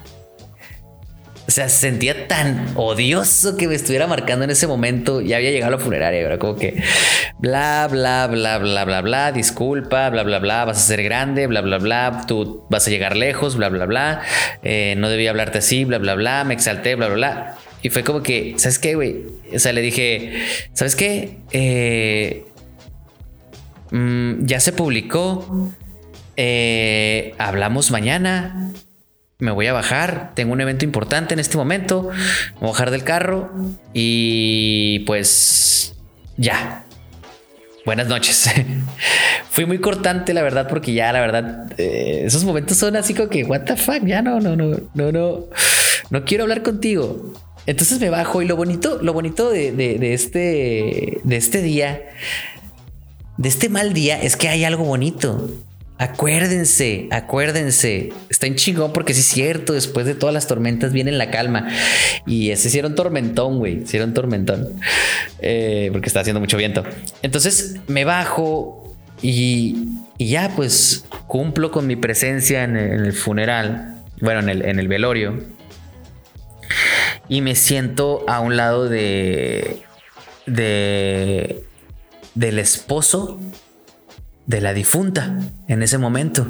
o 1.52 1.54
sea, 1.54 1.68
se 1.68 1.90
sentía 1.90 2.30
tan 2.30 2.66
odioso 2.76 3.58
que 3.58 3.68
me 3.68 3.76
estuviera 3.76 4.08
marcando 4.08 4.46
en 4.46 4.52
ese 4.52 4.68
momento. 4.68 5.20
Ya 5.20 5.36
había 5.36 5.52
llegado 5.52 5.74
a 5.74 5.78
la 5.78 5.84
funeraria, 5.84 6.22
era 6.22 6.40
como 6.40 6.56
que 6.56 6.82
bla, 7.40 7.90
bla, 7.92 8.28
bla, 8.28 8.58
bla, 8.58 8.86
bla, 8.86 9.02
bla, 9.02 9.32
disculpa, 9.34 10.10
bla, 10.12 10.24
bla, 10.24 10.40
bla, 10.40 10.64
vas 10.64 10.78
a 10.78 10.80
ser 10.80 11.04
grande, 11.04 11.48
bla, 11.48 11.60
bla, 11.60 11.78
bla, 11.78 12.24
tú 12.26 12.66
vas 12.70 12.88
a 12.88 12.90
llegar 12.90 13.18
lejos, 13.18 13.58
bla, 13.58 13.68
bla, 13.68 13.86
bla, 13.86 14.22
eh, 14.64 14.96
no 14.98 15.10
debía 15.10 15.32
hablarte 15.32 15.58
así, 15.58 15.84
bla, 15.84 15.98
bla, 15.98 16.16
bla, 16.16 16.46
me 16.46 16.54
exalté, 16.54 16.96
bla, 16.96 17.08
bla, 17.08 17.16
bla. 17.16 17.58
Y 17.82 17.90
fue 17.90 18.06
como 18.06 18.24
que, 18.24 18.54
¿sabes 18.56 18.80
qué, 18.80 18.96
güey? 18.96 19.26
O 19.54 19.60
sea, 19.60 19.74
le 19.74 19.82
dije, 19.82 20.46
¿sabes 20.72 20.96
qué? 20.96 21.40
Eh, 21.52 22.46
mm, 23.92 24.46
ya 24.46 24.62
se 24.62 24.72
publicó. 24.72 25.74
Eh, 26.38 27.36
hablamos 27.38 27.92
mañana 27.92 28.72
me 29.42 29.50
voy 29.50 29.66
a 29.66 29.74
bajar, 29.74 30.32
tengo 30.36 30.54
un 30.54 30.62
evento 30.62 30.86
importante 30.86 31.34
en 31.34 31.40
este 31.40 31.58
momento, 31.58 32.10
me 32.54 32.60
voy 32.60 32.70
a 32.70 32.72
bajar 32.72 32.92
del 32.92 33.04
carro 33.04 33.52
y 33.92 35.00
pues 35.00 35.96
ya. 36.38 36.86
Buenas 37.84 38.08
noches. 38.08 38.52
Fui 39.50 39.66
muy 39.66 39.80
cortante, 39.80 40.36
la 40.36 40.44
verdad, 40.44 40.68
porque 40.70 40.94
ya, 40.94 41.12
la 41.12 41.20
verdad, 41.22 41.74
eh, 41.80 42.22
esos 42.24 42.44
momentos 42.44 42.78
son 42.78 42.96
así 42.96 43.16
como 43.16 43.30
que, 43.30 43.44
what 43.44 43.62
the 43.62 43.76
fuck, 43.76 44.06
ya 44.06 44.22
no, 44.22 44.40
no, 44.40 44.56
no, 44.56 44.78
no, 44.94 45.12
no, 45.12 45.48
no 46.12 46.24
quiero 46.24 46.44
hablar 46.44 46.62
contigo. 46.62 47.34
Entonces 47.66 48.00
me 48.00 48.12
bajo 48.12 48.44
y 48.44 48.46
lo 48.46 48.56
bonito, 48.56 49.00
lo 49.02 49.12
bonito 49.12 49.50
de, 49.50 49.72
de 49.72 50.14
este, 50.14 51.20
de 51.24 51.36
este 51.36 51.64
día, 51.64 52.00
de 53.38 53.50
este 53.50 53.70
mal 53.70 53.94
día, 53.94 54.22
es 54.22 54.38
que 54.38 54.50
hay 54.50 54.64
algo 54.66 54.84
bonito. 54.84 55.50
Acuérdense, 56.02 57.08
acuérdense. 57.12 58.12
Está 58.28 58.48
en 58.48 58.56
chingón 58.56 58.92
porque 58.92 59.14
sí 59.14 59.20
es 59.20 59.28
cierto, 59.28 59.74
después 59.74 60.08
de 60.08 60.16
todas 60.16 60.34
las 60.34 60.48
tormentas 60.48 60.94
viene 60.94 61.12
la 61.12 61.30
calma. 61.30 61.68
Y 62.26 62.50
ese 62.50 62.70
hicieron 62.70 62.96
tormentón, 62.96 63.60
güey. 63.60 63.84
Hicieron 63.84 64.16
tormentón. 64.16 64.68
Eh, 65.42 65.90
porque 65.92 66.08
está 66.08 66.22
haciendo 66.22 66.40
mucho 66.40 66.58
viento. 66.58 66.84
Entonces 67.22 67.76
me 67.86 68.04
bajo 68.04 68.96
y, 69.22 69.90
ya 70.18 70.52
pues 70.56 71.06
cumplo 71.28 71.70
con 71.70 71.86
mi 71.86 71.96
presencia 71.96 72.64
en 72.64 72.78
el, 72.78 73.14
funeral. 73.14 74.04
Bueno, 74.22 74.40
en 74.40 74.50
el, 74.50 74.66
en 74.66 74.80
el 74.80 74.88
velorio. 74.88 75.38
Y 77.30 77.42
me 77.42 77.54
siento 77.54 78.26
a 78.28 78.40
un 78.40 78.58
lado 78.58 78.90
de... 78.90 79.84
de 80.48 81.64
del 82.34 82.60
esposo 82.60 83.40
de 84.46 84.62
la 84.62 84.74
difunta 84.74 85.38
en 85.68 85.84
ese 85.84 85.98
momento. 85.98 86.48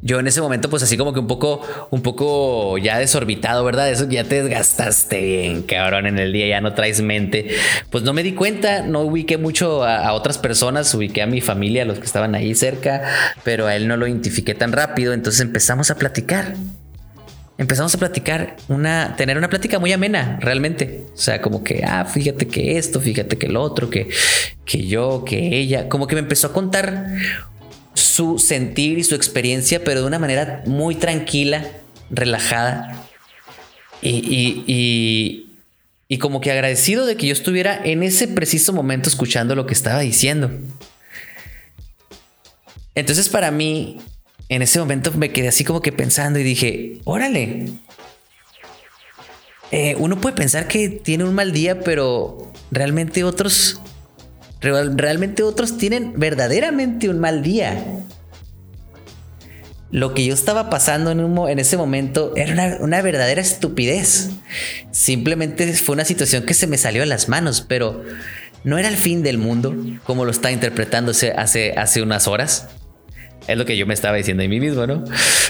Yo 0.00 0.20
en 0.20 0.28
ese 0.28 0.40
momento, 0.40 0.70
pues 0.70 0.84
así 0.84 0.96
como 0.96 1.12
que 1.12 1.18
un 1.18 1.26
poco, 1.26 1.60
un 1.90 2.02
poco 2.02 2.78
ya 2.78 2.98
desorbitado, 2.98 3.64
¿verdad? 3.64 3.90
Eso 3.90 4.08
ya 4.08 4.22
te 4.22 4.42
desgastaste 4.42 5.20
bien, 5.20 5.62
cabrón, 5.62 6.06
en 6.06 6.20
el 6.20 6.32
día, 6.32 6.46
ya 6.46 6.60
no 6.60 6.72
traes 6.72 7.00
mente. 7.00 7.48
Pues 7.90 8.04
no 8.04 8.12
me 8.12 8.22
di 8.22 8.32
cuenta, 8.32 8.82
no 8.82 9.00
ubiqué 9.00 9.38
mucho 9.38 9.84
a, 9.84 10.12
otras 10.12 10.38
personas, 10.38 10.94
ubiqué 10.94 11.22
a 11.22 11.26
mi 11.26 11.40
familia, 11.40 11.82
a 11.82 11.84
los 11.84 11.98
que 11.98 12.06
estaban 12.06 12.36
ahí 12.36 12.54
cerca, 12.54 13.02
pero 13.42 13.66
a 13.66 13.74
él 13.74 13.88
no 13.88 13.96
lo 13.96 14.06
identifiqué 14.06 14.54
tan 14.54 14.70
rápido, 14.70 15.12
entonces 15.12 15.40
empezamos 15.40 15.90
a 15.90 15.96
platicar 15.96 16.54
empezamos 17.58 17.92
a 17.94 17.98
platicar, 17.98 18.56
una, 18.68 19.16
tener 19.16 19.36
una 19.36 19.50
plática 19.50 19.80
muy 19.80 19.92
amena, 19.92 20.38
realmente. 20.40 21.06
O 21.12 21.18
sea, 21.18 21.42
como 21.42 21.64
que, 21.64 21.82
ah, 21.84 22.04
fíjate 22.04 22.46
que 22.46 22.78
esto, 22.78 23.00
fíjate 23.00 23.36
que 23.36 23.46
el 23.46 23.56
otro, 23.56 23.90
que, 23.90 24.08
que 24.64 24.86
yo, 24.86 25.24
que 25.26 25.58
ella, 25.58 25.88
como 25.88 26.06
que 26.06 26.14
me 26.14 26.20
empezó 26.20 26.46
a 26.46 26.52
contar 26.52 27.08
su 27.94 28.38
sentir 28.38 28.98
y 28.98 29.04
su 29.04 29.16
experiencia, 29.16 29.82
pero 29.82 30.00
de 30.00 30.06
una 30.06 30.20
manera 30.20 30.62
muy 30.66 30.94
tranquila, 30.94 31.66
relajada. 32.10 33.04
Y, 34.00 34.10
y, 34.10 34.64
y, 34.68 35.58
y 36.06 36.18
como 36.18 36.40
que 36.40 36.52
agradecido 36.52 37.06
de 37.06 37.16
que 37.16 37.26
yo 37.26 37.32
estuviera 37.32 37.80
en 37.84 38.04
ese 38.04 38.28
preciso 38.28 38.72
momento 38.72 39.08
escuchando 39.08 39.56
lo 39.56 39.66
que 39.66 39.74
estaba 39.74 39.98
diciendo. 39.98 40.50
Entonces 42.94 43.28
para 43.28 43.50
mí 43.50 43.98
en 44.48 44.62
ese 44.62 44.78
momento 44.78 45.12
me 45.12 45.30
quedé 45.30 45.48
así 45.48 45.64
como 45.64 45.82
que 45.82 45.92
pensando 45.92 46.38
y 46.38 46.42
dije, 46.42 47.00
órale. 47.04 47.66
Eh, 49.70 49.94
uno 49.98 50.18
puede 50.18 50.34
pensar 50.34 50.66
que 50.66 50.88
tiene 50.88 51.24
un 51.24 51.34
mal 51.34 51.52
día, 51.52 51.80
pero 51.80 52.50
realmente 52.70 53.24
otros, 53.24 53.80
realmente 54.60 55.42
otros 55.42 55.76
tienen 55.76 56.14
verdaderamente 56.16 57.10
un 57.10 57.18
mal 57.18 57.42
día. 57.42 57.84
lo 59.90 60.12
que 60.12 60.24
yo 60.24 60.34
estaba 60.34 60.68
pasando 60.68 61.10
en, 61.10 61.20
en 61.20 61.58
ese 61.58 61.78
momento 61.78 62.32
era 62.36 62.78
una, 62.80 63.02
verdadera 63.02 63.42
estupidez. 63.42 64.30
Simplemente 64.90 65.70
fue 65.74 65.94
una 65.94 66.04
situación 66.06 66.44
que 66.44 66.54
se 66.54 66.66
me 66.66 66.78
salió 66.78 67.02
de 67.02 67.06
las 67.06 67.28
manos, 67.28 67.62
pero 67.66 68.02
no 68.64 68.78
era 68.78 68.88
el 68.88 68.96
fin 68.96 69.22
del 69.22 69.36
mundo, 69.36 69.74
como 70.04 70.24
lo 70.24 70.30
está 70.30 70.50
interpretándose 70.50 71.32
hace 71.32 72.02
unas 72.02 72.26
horas. 72.26 72.68
Es 73.48 73.56
lo 73.56 73.64
que 73.64 73.76
yo 73.76 73.86
me 73.86 73.94
estaba 73.94 74.16
diciendo 74.16 74.44
a 74.44 74.46
mí 74.46 74.60
mismo, 74.60 74.86
¿no? 74.86 75.02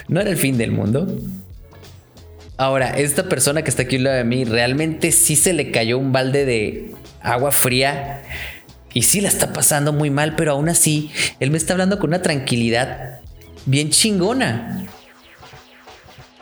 No 0.07 0.21
era 0.21 0.31
el 0.31 0.37
fin 0.37 0.57
del 0.57 0.71
mundo. 0.71 1.07
Ahora, 2.57 2.91
esta 2.91 3.29
persona 3.29 3.63
que 3.63 3.71
está 3.71 3.83
aquí 3.83 3.97
al 3.97 4.05
lado 4.05 4.17
de 4.17 4.25
mí, 4.25 4.45
realmente 4.45 5.11
sí 5.13 5.37
se 5.37 5.53
le 5.53 5.71
cayó 5.73 5.99
un 5.99 6.13
balde 6.13 6.45
de 6.45 6.93
agua 7.21 7.51
fría 7.51 8.23
y 8.95 9.03
sí 9.03 9.21
la 9.21 9.29
está 9.29 9.53
pasando 9.53 9.93
muy 9.93 10.11
mal, 10.11 10.37
pero 10.37 10.53
aún 10.53 10.69
así, 10.69 11.11
él 11.41 11.51
me 11.51 11.59
está 11.59 11.75
hablando 11.75 11.99
con 11.99 12.11
una 12.11 12.23
tranquilidad 12.23 13.21
bien 13.67 13.91
chingona. 13.91 14.87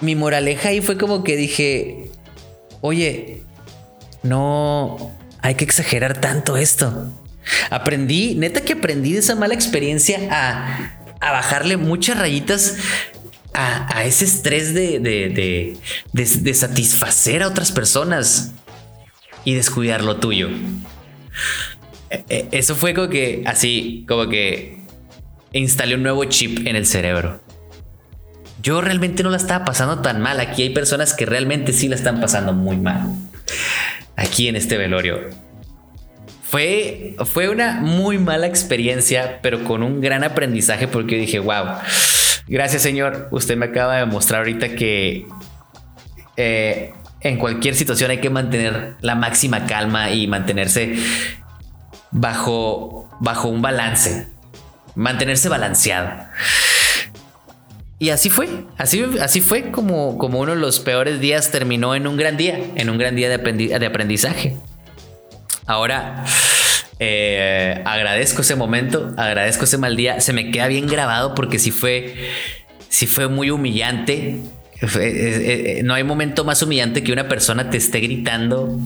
Mi 0.03 0.15
moraleja 0.15 0.69
ahí 0.69 0.83
fue 0.83 0.99
como 0.99 1.25
que 1.25 1.37
dije, 1.37 2.11
oye, 2.83 3.43
no 4.23 5.17
hay 5.41 5.55
que 5.55 5.65
exagerar 5.65 6.21
tanto 6.21 6.59
esto. 6.59 7.13
Aprendí, 7.71 8.35
neta 8.35 8.61
que 8.61 8.75
aprendí 8.75 9.15
de 9.15 9.21
esa 9.21 9.37
mala 9.37 9.55
experiencia 9.55 10.21
a, 10.31 11.06
a 11.27 11.33
bajarle 11.33 11.77
muchas 11.77 12.19
rayitas 12.19 12.77
a, 13.53 14.05
ese 14.05 14.25
estrés 14.27 14.75
de, 14.75 14.99
de, 15.01 15.79
de, 16.13 16.55
satisfacer 16.55 17.43
a 17.43 17.49
otras 17.49 17.73
personas 17.73 18.53
y 19.45 19.55
descuidar 19.55 20.05
lo 20.05 20.19
tuyo. 20.19 20.51
E, 22.11 22.25
e, 22.29 22.49
eso 22.53 22.75
fue 22.75 22.93
como 22.93 23.09
que 23.09 23.43
así, 23.47 24.05
como 24.07 24.29
que 24.29 24.81
instalé 25.53 25.95
un 25.95 26.03
nuevo 26.03 26.25
chip 26.27 26.67
en 26.67 26.77
el 26.77 26.87
cerebro. 26.87 27.41
Yo 28.63 28.81
realmente 28.81 29.23
no 29.23 29.31
la 29.31 29.37
estaba 29.37 29.65
pasando 29.65 30.03
tan 30.03 30.21
mal. 30.21 30.41
Aquí 30.41 30.63
hay 30.63 30.71
personas 30.71 31.15
que 31.15 31.25
realmente 31.25 31.73
sí 31.73 31.89
la 31.89 31.97
están 31.97 32.21
pasando 32.21 32.53
muy 32.53 32.77
mal. 32.77 33.07
Aquí 34.17 34.49
en 34.49 34.57
este 34.57 34.77
velorio. 34.77 35.31
Fue, 36.49 37.17
fue 37.25 37.49
una 37.49 37.81
muy 37.81 38.19
mala 38.19 38.47
experiencia, 38.47 39.41
pero 39.43 39.65
con 39.65 39.83
un 39.83 40.01
gran 40.01 40.25
aprendizaje 40.25 40.87
porque 40.87 41.17
dije, 41.17 41.39
wow, 41.39 41.67
gracias 42.47 42.83
Señor, 42.83 43.29
usted 43.33 43.57
me 43.57 43.67
acaba 43.67 43.97
de 43.97 44.07
mostrar 44.07 44.41
ahorita 44.41 44.77
que 44.77 45.27
eh, 46.37 46.93
en 47.21 47.39
cualquier 47.39 47.75
situación 47.75 48.11
hay 48.11 48.21
que 48.21 48.31
mantener 48.31 48.95
la 49.01 49.17
máxima 49.17 49.67
calma 49.67 50.11
y 50.11 50.29
mantenerse 50.29 50.97
bajo, 52.13 53.11
bajo 53.21 53.49
un 53.49 53.61
balance 53.61 54.29
mantenerse 54.97 55.49
balanceado. 55.49 56.11
Y 57.99 58.11
así 58.11 58.29
fue, 58.29 58.49
así, 58.77 59.05
así 59.21 59.41
fue 59.41 59.71
como, 59.71 60.19
como 60.19 60.41
uno 60.41 60.55
de 60.55 60.61
los 60.61 60.81
peores 60.81 61.21
días 61.21 61.51
terminó 61.51 61.95
en 61.95 62.07
un 62.07 62.17
gran 62.17 62.37
día, 62.37 62.59
en 62.75 62.91
un 62.91 62.99
gran 62.99 63.15
día 63.15 63.29
de, 63.29 63.87
aprendizaje. 63.87 64.57
Ahora, 65.67 66.25
eh, 66.99 67.83
agradezco 67.85 68.43
ese 68.43 68.55
momento, 68.55 69.13
agradezco 69.17 69.65
ese 69.65 69.79
mal 69.79 69.97
día, 69.97 70.21
se 70.21 70.33
me 70.33 70.51
queda 70.51 70.69
bien 70.69 70.87
grabado 70.87 71.35
porque 71.35 71.59
sí 71.59 71.71
fue, 71.71 72.15
sí 72.89 73.07
fue 73.07 73.29
muy 73.29 73.51
humillante. 73.51 74.41
Eh, 74.81 75.79
eh, 75.79 75.81
no 75.85 75.95
hay 75.95 76.05
momento 76.05 76.45
más 76.45 76.63
humillante 76.63 77.03
que 77.03 77.13
una 77.13 77.29
persona 77.29 77.71
te 77.71 77.79
esté 77.79 78.01
gritando 78.01 78.79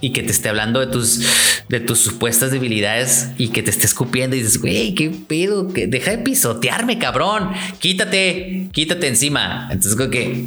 y 0.00 0.10
que 0.10 0.22
te 0.22 0.32
esté 0.32 0.48
hablando 0.48 0.80
de 0.80 0.86
tus, 0.86 1.26
de 1.68 1.80
tus 1.80 1.98
supuestas 1.98 2.50
debilidades 2.50 3.30
y 3.38 3.48
que 3.48 3.62
te 3.62 3.70
esté 3.70 3.86
escupiendo 3.86 4.36
y 4.36 4.40
dices, 4.40 4.60
güey, 4.60 4.94
qué 4.94 5.10
pedo, 5.10 5.72
que 5.72 5.86
deja 5.86 6.10
de 6.10 6.18
pisotearme, 6.18 6.98
cabrón, 6.98 7.50
quítate, 7.78 8.68
quítate 8.72 9.08
encima. 9.08 9.68
Entonces, 9.70 9.96
creo 9.96 10.10
que, 10.10 10.44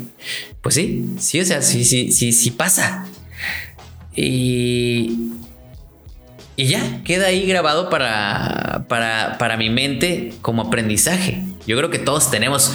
pues 0.61 0.75
sí, 0.75 1.05
sí, 1.17 1.39
o 1.39 1.45
sea, 1.45 1.61
sí, 1.61 1.85
sí, 1.85 2.11
sí, 2.11 2.33
sí 2.33 2.51
pasa. 2.51 3.07
Y, 4.15 5.31
y 6.59 6.65
ya, 6.65 7.03
queda 7.03 7.27
ahí 7.27 7.45
grabado 7.45 7.87
para, 7.91 8.85
para, 8.89 9.37
para 9.37 9.57
mi 9.57 9.69
mente 9.69 10.33
como 10.41 10.63
aprendizaje. 10.63 11.43
Yo 11.67 11.77
creo 11.77 11.91
que 11.91 11.99
todos 11.99 12.31
tenemos 12.31 12.73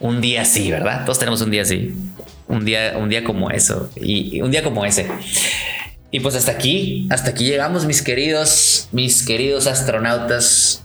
un 0.00 0.20
día 0.20 0.42
así, 0.42 0.70
¿verdad? 0.70 1.06
Todos 1.06 1.18
tenemos 1.18 1.40
un 1.40 1.50
día 1.50 1.62
así. 1.62 1.94
Un 2.46 2.66
día, 2.66 2.92
un 2.98 3.08
día 3.08 3.24
como 3.24 3.50
eso. 3.50 3.88
Y 3.96 4.42
un 4.42 4.50
día 4.50 4.62
como 4.62 4.84
ese. 4.84 5.06
Y 6.10 6.20
pues 6.20 6.34
hasta 6.34 6.52
aquí, 6.52 7.06
hasta 7.08 7.30
aquí 7.30 7.46
llegamos, 7.46 7.86
mis 7.86 8.02
queridos, 8.02 8.88
mis 8.92 9.24
queridos 9.24 9.66
astronautas. 9.66 10.84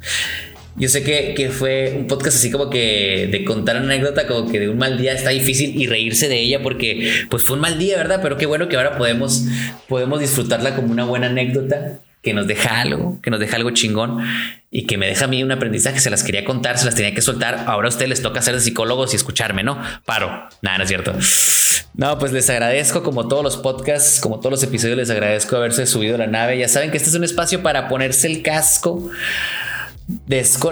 Yo 0.77 0.87
sé 0.87 1.03
que, 1.03 1.33
que, 1.33 1.49
fue 1.49 1.95
un 1.97 2.07
podcast 2.07 2.37
así 2.37 2.49
como 2.49 2.69
que 2.69 3.27
de 3.29 3.43
contar 3.43 3.75
una 3.75 3.87
anécdota, 3.87 4.25
como 4.25 4.49
que 4.49 4.61
de 4.61 4.69
un 4.69 4.77
mal 4.77 4.97
día 4.97 5.11
está 5.11 5.31
difícil 5.31 5.75
y 5.75 5.87
reírse 5.87 6.29
de 6.29 6.39
ella 6.39 6.63
porque 6.63 7.25
pues 7.29 7.43
fue 7.43 7.55
un 7.55 7.61
mal 7.61 7.77
día, 7.77 7.97
¿verdad? 7.97 8.21
Pero 8.23 8.37
qué 8.37 8.45
bueno 8.45 8.69
que 8.69 8.77
ahora 8.77 8.97
podemos, 8.97 9.43
podemos 9.89 10.21
disfrutarla 10.21 10.77
como 10.77 10.93
una 10.93 11.03
buena 11.03 11.27
anécdota 11.27 11.99
que 12.27 12.33
nos 12.33 12.45
deja 12.45 12.81
algo, 12.81 13.21
que 13.21 13.31
nos 13.31 13.39
deja 13.39 13.55
algo 13.55 13.69
chingón 13.71 14.21
y 14.69 14.85
que 14.85 14.97
me 14.97 15.07
deja 15.07 15.25
a 15.25 15.27
mí 15.29 15.43
un 15.43 15.51
aprendizaje. 15.53 16.01
Se 16.01 16.09
las 16.09 16.25
quería 16.25 16.43
contar, 16.43 16.77
se 16.77 16.83
las 16.83 16.93
tenía 16.93 17.13
que 17.13 17.21
soltar. 17.21 17.63
Ahora 17.67 17.87
a 17.87 17.89
ustedes 17.89 18.09
les 18.09 18.21
toca 18.21 18.41
ser 18.41 18.53
de 18.53 18.59
psicólogos 18.59 19.13
y 19.13 19.15
escucharme, 19.15 19.63
¿no? 19.63 19.81
Paro. 20.03 20.49
Nada, 20.61 20.79
no 20.79 20.83
es 20.83 20.89
cierto. 20.89 21.13
No, 21.93 22.19
pues 22.19 22.33
les 22.33 22.49
agradezco 22.49 23.01
como 23.01 23.29
todos 23.29 23.45
los 23.45 23.55
podcasts, 23.55 24.19
como 24.19 24.39
todos 24.39 24.51
los 24.51 24.63
episodios, 24.63 24.97
les 24.97 25.09
agradezco 25.09 25.55
haberse 25.55 25.85
subido 25.85 26.15
a 26.15 26.17
la 26.17 26.27
nave. 26.27 26.57
Ya 26.57 26.67
saben 26.67 26.91
que 26.91 26.97
este 26.97 27.09
es 27.09 27.15
un 27.15 27.23
espacio 27.23 27.63
para 27.63 27.87
ponerse 27.87 28.27
el 28.27 28.41
casco. 28.41 29.09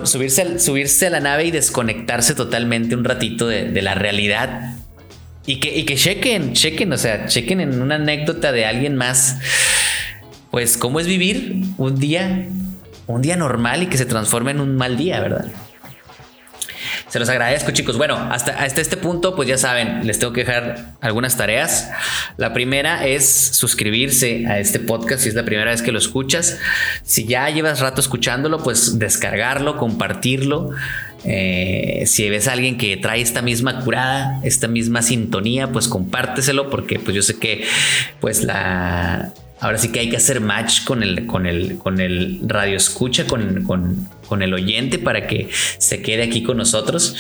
subirse, 0.04 0.60
subirse 0.60 1.08
a 1.08 1.10
la 1.10 1.22
nave 1.22 1.46
y 1.46 1.52
desconectarse 1.52 2.36
totalmente 2.36 2.96
un 2.96 3.06
ratito 3.06 3.48
de, 3.48 3.82
la 3.82 3.96
realidad 3.96 4.76
y 5.46 5.62
que, 5.62 5.74
y 5.74 5.86
que 5.86 5.96
chequen, 5.96 6.52
chequen, 6.52 6.92
o 6.92 6.98
sea, 6.98 7.28
chequen 7.28 7.62
en 7.62 7.82
una 7.82 7.96
anécdota 7.96 8.52
de 8.52 8.66
alguien 8.66 8.98
más 8.98 9.38
pues 10.56 10.78
cómo 10.78 11.02
es 11.02 11.06
vivir 11.06 11.64
un 11.78 12.00
día, 12.00 12.48
un 13.08 13.22
día 13.22 13.36
normal 13.36 13.84
y 13.84 13.88
que 13.88 13.98
se 13.98 14.06
transforme 14.06 14.52
en 14.52 14.62
un 14.62 14.78
mal 14.78 14.96
día, 14.96 15.20
¿verdad? 15.20 15.48
Se 17.10 17.20
los 17.20 17.28
agradezco, 17.28 17.72
chicos. 17.72 17.98
Bueno, 17.98 18.16
hasta, 18.16 18.54
hasta 18.54 18.80
este 18.80 18.96
punto, 18.96 19.36
pues 19.36 19.50
ya 19.50 19.58
saben, 19.58 20.08
les 20.08 20.18
tengo 20.18 20.32
que 20.32 20.46
dejar 20.46 20.94
algunas 21.02 21.36
tareas. 21.36 21.92
La 22.38 22.54
primera 22.54 23.06
es 23.06 23.28
suscribirse 23.28 24.48
a 24.48 24.58
este 24.60 24.80
podcast 24.80 25.24
si 25.24 25.28
es 25.28 25.36
la 25.36 25.44
primera 25.44 25.72
vez 25.72 25.82
que 25.82 25.92
lo 25.92 26.00
escuchas. 26.00 26.58
Si 27.04 27.26
ya 27.26 27.50
llevas 27.50 27.82
rato 27.82 28.00
escuchándolo, 28.00 28.64
pues 28.64 28.98
descargarlo, 28.98 29.76
compartirlo. 29.76 30.70
Eh, 31.26 32.04
si 32.06 32.30
ves 32.30 32.48
a 32.48 32.54
alguien 32.54 32.78
que 32.78 32.96
trae 32.96 33.20
esta 33.20 33.42
misma 33.42 33.82
curada, 33.82 34.40
esta 34.46 34.70
misma 34.70 35.02
sintonía, 35.02 35.74
pues 35.74 35.90
compárteselo 35.90 36.70
porque 36.70 36.98
pues 36.98 37.14
yo 37.14 37.24
sé 37.24 37.40
que 37.40 37.66
pues 38.22 38.42
la 38.42 39.34
Ahora 39.60 39.78
sí 39.78 39.92
que 39.92 40.02
hay 40.02 40.10
que 40.10 40.18
hacer 40.18 40.42
match 40.42 40.84
con 40.84 41.02
el, 41.02 41.26
con 41.28 41.46
el, 41.46 41.78
con 41.78 42.02
el 42.02 42.42
radio 42.44 42.76
escucha, 42.76 43.26
con, 43.26 43.64
con, 43.64 44.42
el 44.42 44.54
oyente 44.54 45.00
para 45.00 45.28
que 45.28 45.50
se 45.78 46.02
quede 46.02 46.24
aquí 46.24 46.44
con 46.44 46.58
nosotros. 46.58 47.16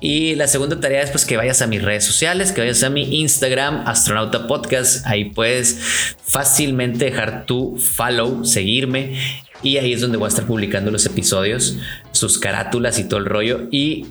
Y 0.00 0.36
la 0.36 0.46
segunda 0.46 0.78
tarea 0.78 1.02
es 1.02 1.10
pues 1.10 1.24
que 1.24 1.36
vayas 1.36 1.60
a 1.60 1.66
mis 1.66 1.82
redes 1.82 2.04
sociales, 2.04 2.52
que 2.52 2.60
vayas 2.60 2.82
a 2.84 2.90
mi 2.90 3.20
Instagram, 3.20 3.82
Astronauta 3.86 4.46
Podcast. 4.46 5.06
Ahí 5.06 5.26
puedes 5.26 6.14
fácilmente 6.24 7.06
dejar 7.06 7.46
tu 7.46 7.76
follow, 7.78 8.44
seguirme. 8.44 9.18
Y 9.62 9.78
ahí 9.78 9.92
es 9.92 10.00
donde 10.00 10.18
voy 10.18 10.26
a 10.26 10.28
estar 10.28 10.46
publicando 10.46 10.90
los 10.90 11.04
episodios, 11.06 11.78
sus 12.12 12.38
carátulas 12.38 12.98
y 12.98 13.04
todo 13.04 13.18
el 13.18 13.26
rollo. 13.26 13.68
Y 13.70 14.06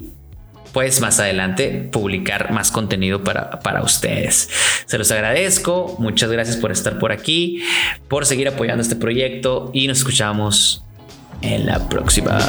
pues 0.73 1.01
más 1.01 1.19
adelante 1.19 1.89
publicar 1.91 2.51
más 2.51 2.71
contenido 2.71 3.23
para, 3.23 3.59
para 3.59 3.83
ustedes. 3.83 4.49
Se 4.85 4.97
los 4.97 5.11
agradezco, 5.11 5.95
muchas 5.99 6.31
gracias 6.31 6.57
por 6.57 6.71
estar 6.71 6.99
por 6.99 7.11
aquí, 7.11 7.63
por 8.07 8.25
seguir 8.25 8.47
apoyando 8.47 8.81
este 8.81 8.95
proyecto 8.95 9.69
y 9.73 9.87
nos 9.87 9.99
escuchamos 9.99 10.83
en 11.41 11.65
la 11.65 11.89
próxima. 11.89 12.39